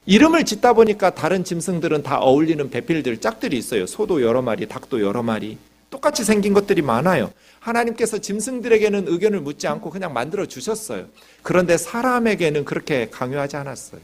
이름을 0.07 0.45
짓다 0.45 0.73
보니까 0.73 1.11
다른 1.13 1.43
짐승들은 1.43 2.01
다 2.01 2.17
어울리는 2.17 2.67
배필들 2.67 3.19
짝들이 3.19 3.55
있어요. 3.55 3.86
소도 3.86 4.23
여러 4.23 4.41
마리, 4.41 4.67
닭도 4.67 5.01
여러 5.01 5.21
마리. 5.21 5.59
똑같이 5.91 6.23
생긴 6.23 6.53
것들이 6.53 6.82
많아요. 6.82 7.32
하나님께서 7.59 8.17
짐승들에게는 8.17 9.07
의견을 9.07 9.41
묻지 9.41 9.67
않고 9.67 9.91
그냥 9.91 10.13
만들어 10.13 10.47
주셨어요. 10.47 11.05
그런데 11.43 11.78
사람에게는 11.78 12.65
그렇게 12.65 13.09
강요하지 13.11 13.55
않았어요. 13.57 14.01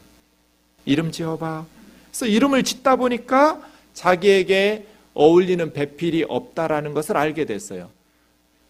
이름 0.85 1.11
지어봐. 1.11 1.65
그래서 2.13 2.27
이름을 2.27 2.63
짓다 2.63 2.95
보니까 2.95 3.59
자기에게 3.95 4.85
어울리는 5.15 5.73
배필이 5.73 6.25
없다라는 6.29 6.93
것을 6.93 7.17
알게 7.17 7.45
됐어요. 7.45 7.89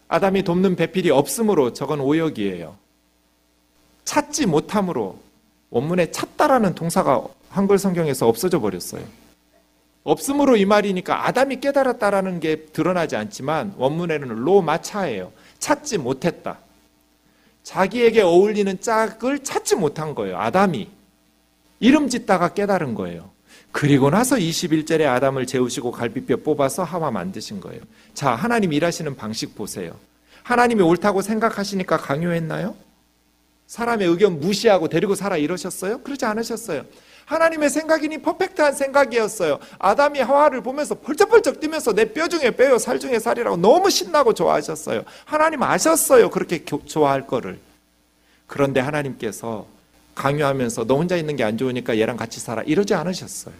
아담이 0.08 0.44
돕는 0.44 0.78
배필이 0.78 1.10
없으므로 1.10 1.74
저건 1.74 2.00
오역이에요. 2.00 2.78
찾지 4.06 4.46
못함으로 4.46 5.20
원문에 5.72 6.12
찾다라는 6.12 6.74
동사가 6.74 7.22
한글 7.50 7.78
성경에서 7.78 8.30
없어져 8.30 8.62
버렸어요. 8.62 9.04
없음으로 10.06 10.56
이 10.56 10.66
말이니까 10.66 11.28
아담이 11.28 11.60
깨달았다라는 11.60 12.40
게 12.40 12.66
드러나지 12.68 13.18
않지만 13.18 13.74
원문에는 13.78 14.28
로마차예요. 14.30 15.34
찾지 15.60 15.98
못했다. 15.98 16.60
자기에게 17.64 18.22
어울리는 18.22 18.80
짝을 18.80 19.40
찾지 19.40 19.76
못한 19.76 20.16
거예요. 20.16 20.38
아담이. 20.38 20.90
이름 21.80 22.08
짓다가 22.08 22.54
깨달은 22.54 22.96
거예요. 22.96 23.33
그리고 23.74 24.12
나서 24.12 24.36
21절에 24.36 25.06
아담을 25.08 25.48
재우시고 25.48 25.92
갈비뼈 25.92 26.38
뽑아서 26.38 26.84
하와 26.84 27.10
만드신 27.12 27.60
거예요. 27.60 27.82
자, 28.14 28.36
하나님 28.36 28.72
일하시는 28.72 29.16
방식 29.16 29.56
보세요. 29.56 29.96
하나님이 30.44 30.84
옳다고 30.84 31.22
생각하시니까 31.24 31.98
강요했나요? 31.98 32.76
사람의 33.66 34.08
의견 34.08 34.40
무시하고 34.40 34.90
데리고 34.90 35.16
살아 35.16 35.38
이러셨어요? 35.38 36.02
그러지 36.02 36.24
않으셨어요. 36.24 36.84
하나님의 37.26 37.70
생각이니 37.72 38.22
퍼펙트한 38.22 38.74
생각이었어요. 38.76 39.58
아담이 39.80 40.20
하와를 40.20 40.62
보면서 40.62 40.94
펄쩍펄쩍 40.96 41.60
뛰면서 41.60 41.94
내 41.94 42.14
뼈 42.14 42.28
중에 42.28 42.52
뼈요, 42.52 42.78
살 42.78 43.00
중에 43.00 43.18
살이라고 43.18 43.58
너무 43.58 43.90
신나고 43.90 44.34
좋아하셨어요. 44.36 45.04
하나님 45.26 45.64
아셨어요. 45.64 46.30
그렇게 46.30 46.64
좋아할 46.64 47.26
거를. 47.26 47.60
그런데 48.46 48.82
하나님께서 48.82 49.66
강요하면서 50.16 50.86
너 50.86 50.96
혼자 50.96 51.16
있는 51.18 51.36
게 51.36 51.44
안 51.44 51.58
좋으니까 51.58 51.98
얘랑 51.98 52.18
같이 52.18 52.40
살아. 52.40 52.62
이러지 52.64 52.94
않으셨어요. 52.94 53.56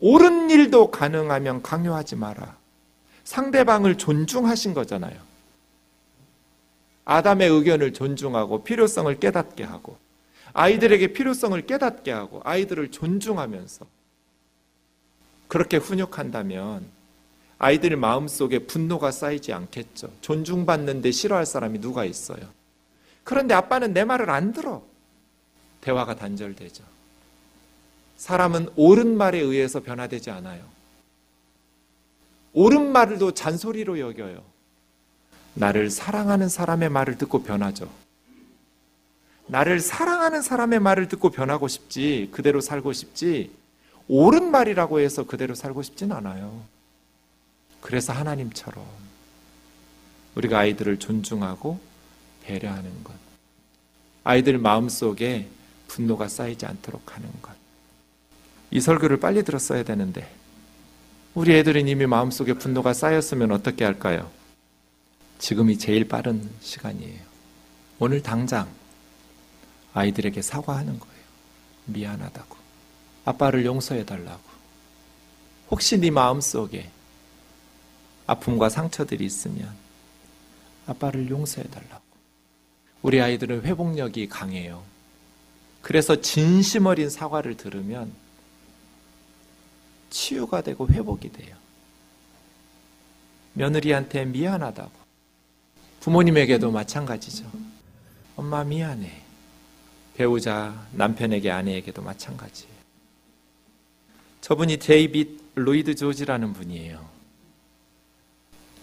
옳은 0.00 0.50
일도 0.50 0.90
가능하면 0.90 1.62
강요하지 1.62 2.16
마라. 2.16 2.56
상대방을 3.24 3.98
존중하신 3.98 4.74
거잖아요. 4.74 5.18
아담의 7.04 7.48
의견을 7.48 7.92
존중하고 7.92 8.62
필요성을 8.64 9.18
깨닫게 9.18 9.64
하고 9.64 9.96
아이들에게 10.52 11.08
필요성을 11.12 11.60
깨닫게 11.66 12.10
하고 12.12 12.40
아이들을 12.44 12.90
존중하면서 12.90 13.86
그렇게 15.48 15.76
훈육한다면 15.76 16.86
아이들 17.58 17.96
마음속에 17.96 18.60
분노가 18.60 19.10
쌓이지 19.10 19.52
않겠죠. 19.52 20.10
존중받는데 20.22 21.10
싫어할 21.10 21.44
사람이 21.46 21.80
누가 21.80 22.04
있어요. 22.04 22.40
그런데 23.24 23.54
아빠는 23.54 23.92
내 23.92 24.04
말을 24.04 24.30
안 24.30 24.52
들어. 24.52 24.82
대화가 25.80 26.14
단절되죠. 26.16 26.84
사람은 28.16 28.68
옳은 28.76 29.16
말에 29.16 29.38
의해서 29.38 29.80
변화되지 29.80 30.30
않아요. 30.30 30.62
옳은 32.52 32.92
말도 32.92 33.32
잔소리로 33.32 33.98
여겨요. 33.98 34.42
나를 35.54 35.90
사랑하는 35.90 36.48
사람의 36.48 36.90
말을 36.90 37.18
듣고 37.18 37.42
변하죠. 37.42 37.90
나를 39.46 39.80
사랑하는 39.80 40.42
사람의 40.42 40.80
말을 40.80 41.08
듣고 41.08 41.30
변하고 41.30 41.66
싶지, 41.66 42.28
그대로 42.30 42.60
살고 42.60 42.92
싶지, 42.92 43.50
옳은 44.06 44.50
말이라고 44.50 45.00
해서 45.00 45.24
그대로 45.24 45.54
살고 45.54 45.82
싶진 45.82 46.12
않아요. 46.12 46.62
그래서 47.80 48.12
하나님처럼 48.12 48.84
우리가 50.34 50.58
아이들을 50.58 50.98
존중하고 50.98 51.80
배려하는 52.42 53.04
것. 53.04 53.12
아이들 54.22 54.58
마음속에 54.58 55.48
분노가 55.90 56.28
쌓이지 56.28 56.66
않도록 56.66 57.16
하는 57.16 57.28
것. 57.42 57.52
이 58.70 58.80
설교를 58.80 59.18
빨리 59.18 59.42
들었어야 59.42 59.82
되는데, 59.82 60.32
우리 61.34 61.52
애들은 61.56 61.88
이미 61.88 62.06
마음속에 62.06 62.52
분노가 62.52 62.92
쌓였으면 62.92 63.50
어떻게 63.50 63.84
할까요? 63.84 64.30
지금이 65.40 65.78
제일 65.78 66.06
빠른 66.06 66.48
시간이에요. 66.60 67.20
오늘 67.98 68.22
당장 68.22 68.68
아이들에게 69.92 70.40
사과하는 70.40 71.00
거예요. 71.00 71.24
미안하다고. 71.86 72.56
아빠를 73.24 73.64
용서해 73.64 74.04
달라고. 74.06 74.42
혹시 75.72 75.98
네 75.98 76.10
마음속에 76.10 76.88
아픔과 78.26 78.68
상처들이 78.68 79.24
있으면 79.24 79.74
아빠를 80.86 81.28
용서해 81.28 81.66
달라고. 81.68 82.04
우리 83.02 83.20
아이들은 83.20 83.62
회복력이 83.64 84.28
강해요. 84.28 84.89
그래서 85.82 86.20
진심 86.20 86.86
어린 86.86 87.08
사과를 87.08 87.56
들으면 87.56 88.12
치유가 90.10 90.60
되고 90.60 90.88
회복이 90.88 91.32
돼요. 91.32 91.56
며느리한테 93.54 94.24
미안하다고. 94.26 94.90
부모님에게도 96.00 96.70
마찬가지죠. 96.70 97.50
엄마 98.36 98.64
미안해. 98.64 99.22
배우자, 100.16 100.86
남편에게, 100.92 101.50
아내에게도 101.50 102.02
마찬가지예요. 102.02 102.70
저분이 104.40 104.78
데이빗 104.78 105.40
로이드 105.54 105.94
조지라는 105.94 106.52
분이에요. 106.52 107.08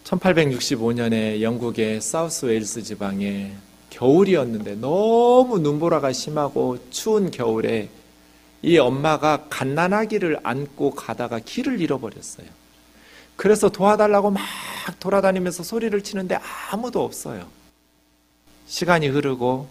1865년에 0.04 1.42
영국의 1.42 2.00
사우스 2.00 2.46
웨일스 2.46 2.82
지방에 2.82 3.54
겨울이었는데 3.90 4.76
너무 4.76 5.58
눈보라가 5.58 6.12
심하고 6.12 6.78
추운 6.90 7.30
겨울에 7.30 7.88
이 8.62 8.78
엄마가 8.78 9.46
갓난아기를 9.48 10.40
안고 10.42 10.90
가다가 10.90 11.38
길을 11.38 11.80
잃어버렸어요. 11.80 12.46
그래서 13.36 13.68
도와달라고 13.68 14.30
막 14.30 14.42
돌아다니면서 14.98 15.62
소리를 15.62 16.02
치는데 16.02 16.38
아무도 16.70 17.04
없어요. 17.04 17.46
시간이 18.66 19.08
흐르고 19.08 19.68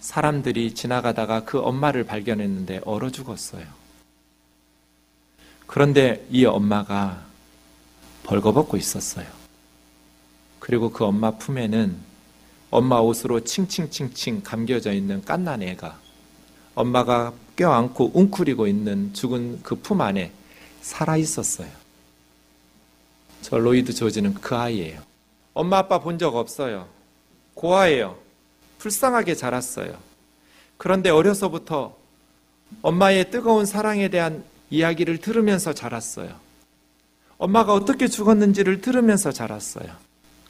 사람들이 0.00 0.74
지나가다가 0.74 1.44
그 1.44 1.58
엄마를 1.58 2.04
발견했는데 2.04 2.82
얼어 2.84 3.10
죽었어요. 3.10 3.64
그런데 5.66 6.26
이 6.30 6.44
엄마가 6.44 7.22
벌거벗고 8.24 8.76
있었어요. 8.76 9.26
그리고 10.58 10.90
그 10.90 11.04
엄마 11.04 11.32
품에는 11.32 12.09
엄마 12.70 12.98
옷으로 12.98 13.40
칭칭칭칭 13.40 14.42
감겨져 14.42 14.92
있는 14.92 15.22
깐난 15.24 15.62
애가 15.62 15.98
엄마가 16.74 17.32
껴안고 17.56 18.12
웅크리고 18.14 18.66
있는 18.66 19.12
죽은 19.12 19.62
그 19.62 19.74
품 19.76 20.00
안에 20.00 20.32
살아 20.80 21.16
있었어요. 21.16 21.68
저 23.42 23.58
로이드 23.58 23.92
조지는 23.92 24.34
그 24.34 24.54
아이예요. 24.56 25.00
엄마 25.54 25.78
아빠 25.78 25.98
본 25.98 26.16
적 26.18 26.36
없어요. 26.36 26.86
고아예요. 27.54 28.16
불쌍하게 28.78 29.34
자랐어요. 29.34 29.98
그런데 30.78 31.10
어려서부터 31.10 31.96
엄마의 32.82 33.30
뜨거운 33.30 33.66
사랑에 33.66 34.08
대한 34.08 34.44
이야기를 34.70 35.18
들으면서 35.18 35.72
자랐어요. 35.74 36.34
엄마가 37.36 37.74
어떻게 37.74 38.06
죽었는지를 38.08 38.80
들으면서 38.80 39.32
자랐어요. 39.32 39.88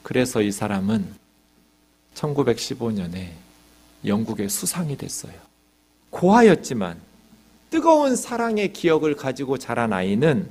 그래서 0.02 0.42
이 0.42 0.52
사람은 0.52 1.14
1915년에 2.14 3.30
영국의 4.04 4.48
수상이 4.48 4.96
됐어요. 4.96 5.32
고아였지만 6.10 6.98
뜨거운 7.70 8.16
사랑의 8.16 8.72
기억을 8.72 9.14
가지고 9.14 9.58
자란 9.58 9.92
아이는 9.92 10.48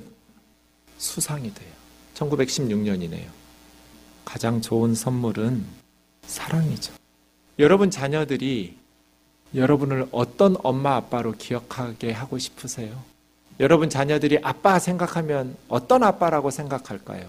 수상이 0.98 1.52
돼요. 1.52 1.70
1916년이네요. 2.14 3.26
가장 4.24 4.60
좋은 4.60 4.94
선물은 4.94 5.64
사랑이죠. 6.26 6.94
여러분 7.58 7.90
자녀들이 7.90 8.76
여러분을 9.54 10.06
어떤 10.12 10.56
엄마 10.62 10.96
아빠로 10.96 11.32
기억하게 11.32 12.12
하고 12.12 12.38
싶으세요? 12.38 13.02
여러분 13.58 13.90
자녀들이 13.90 14.38
아빠 14.42 14.78
생각하면 14.78 15.56
어떤 15.68 16.02
아빠라고 16.02 16.50
생각할까요? 16.50 17.28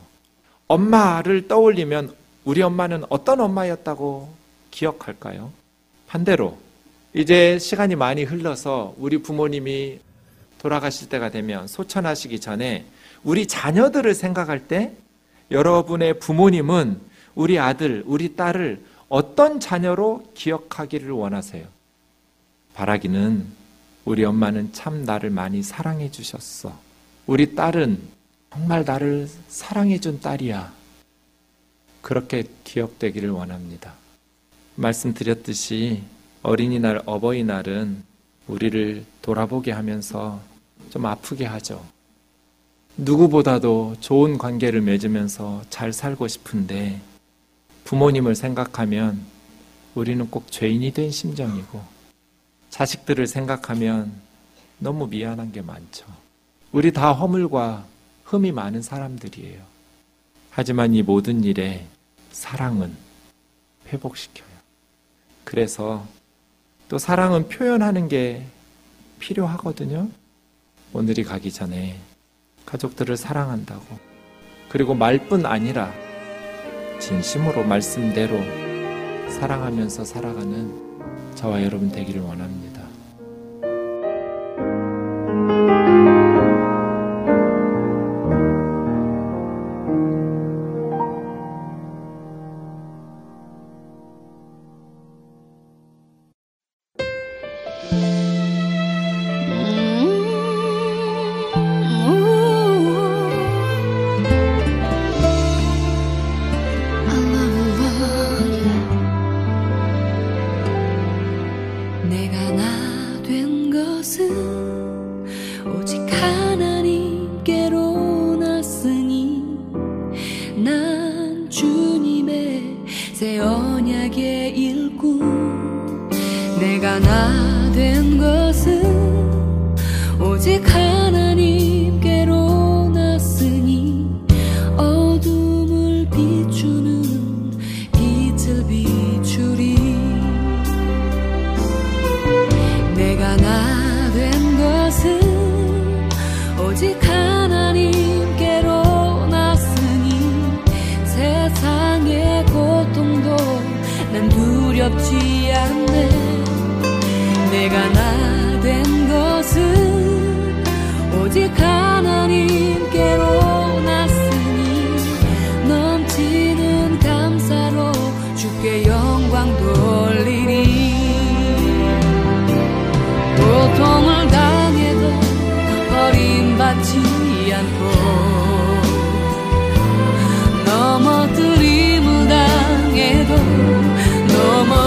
엄마를 0.68 1.48
떠올리면 1.48 2.16
우리 2.44 2.62
엄마는 2.62 3.04
어떤 3.10 3.39
엄마였다고 3.39 4.34
기억할까요? 4.72 5.52
반대로 6.08 6.58
이제 7.14 7.60
시간이 7.60 7.96
많이 7.96 8.24
흘러서 8.24 8.96
우리 8.98 9.18
부모님이 9.20 10.00
돌아가실 10.60 11.10
때가 11.10 11.30
되면 11.30 11.68
소천하시기 11.68 12.39
전에 12.39 12.86
우리 13.24 13.48
자녀들을 13.48 14.14
생각할 14.14 14.68
때 14.68 14.94
여러분의 15.52 16.20
부모님은 16.20 17.00
우리 17.36 17.60
아들, 17.60 18.04
우리 18.06 18.36
딸을 18.36 18.84
어떤 19.10 19.60
자녀로 19.60 20.32
기억하기를 20.34 21.12
원하세요? 21.12 21.66
바라기는 22.74 23.46
우리 24.06 24.24
엄마는 24.24 24.72
참 24.74 25.04
나를 25.04 25.30
많이 25.30 25.62
사랑해 25.62 26.10
주셨어. 26.10 26.74
우리 27.28 27.56
딸은 27.56 28.00
정말 28.54 28.84
나를 28.86 29.28
사랑해 29.48 30.00
준 30.00 30.20
딸이야. 30.20 30.81
그렇게 32.02 32.43
기억되기를 32.64 33.30
원합니다. 33.30 33.93
말씀드렸듯이 34.76 36.04
어린이날, 36.43 37.02
어버이날은 37.06 38.04
우리를 38.47 39.06
돌아보게 39.22 39.72
하면서 39.72 40.41
좀 40.89 41.06
아프게 41.06 41.45
하죠. 41.45 41.86
누구보다도 42.97 43.95
좋은 43.99 44.38
관계를 44.38 44.82
맺으면서 44.82 45.62
잘 45.70 45.93
살고 45.93 46.28
싶은데 46.28 46.99
부모님을 47.86 48.36
생각하면 48.36 49.22
우리는 49.95 50.30
꼭 50.30 50.52
죄인이 50.52 50.91
된 50.91 51.12
심정이고 51.12 51.82
자식들을 52.70 53.28
생각하면 53.28 54.12
너무 54.80 55.08
미안한 55.08 55.52
게 55.52 55.62
많죠. 55.62 56.06
우리 56.72 56.91
다 56.91 57.12
허물과 57.12 57.86
흠이 58.26 58.52
많은 58.52 58.82
사람들이에요. 58.82 59.71
하지만 60.52 60.93
이 60.93 61.02
모든 61.02 61.45
일에 61.45 61.86
사랑은 62.32 62.93
회복시켜요. 63.88 64.47
그래서 65.45 66.06
또 66.89 66.97
사랑은 66.97 67.47
표현하는 67.47 68.10
게 68.10 68.45
필요하거든요. 69.20 70.10
오늘이 70.91 71.24
가기 71.24 71.54
전에 71.54 71.97
가족들을 72.66 73.16
사랑한다고. 73.16 73.97
그리고 74.68 74.93
말뿐 74.93 75.45
아니라 75.45 75.93
진심으로 76.99 77.64
말씀대로 77.64 78.38
사랑하면서 79.30 80.04
살아가는 80.04 81.36
저와 81.36 81.64
여러분 81.64 81.89
되기를 81.89 82.22
원합니다. 82.22 82.71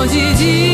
넘어 0.07 0.73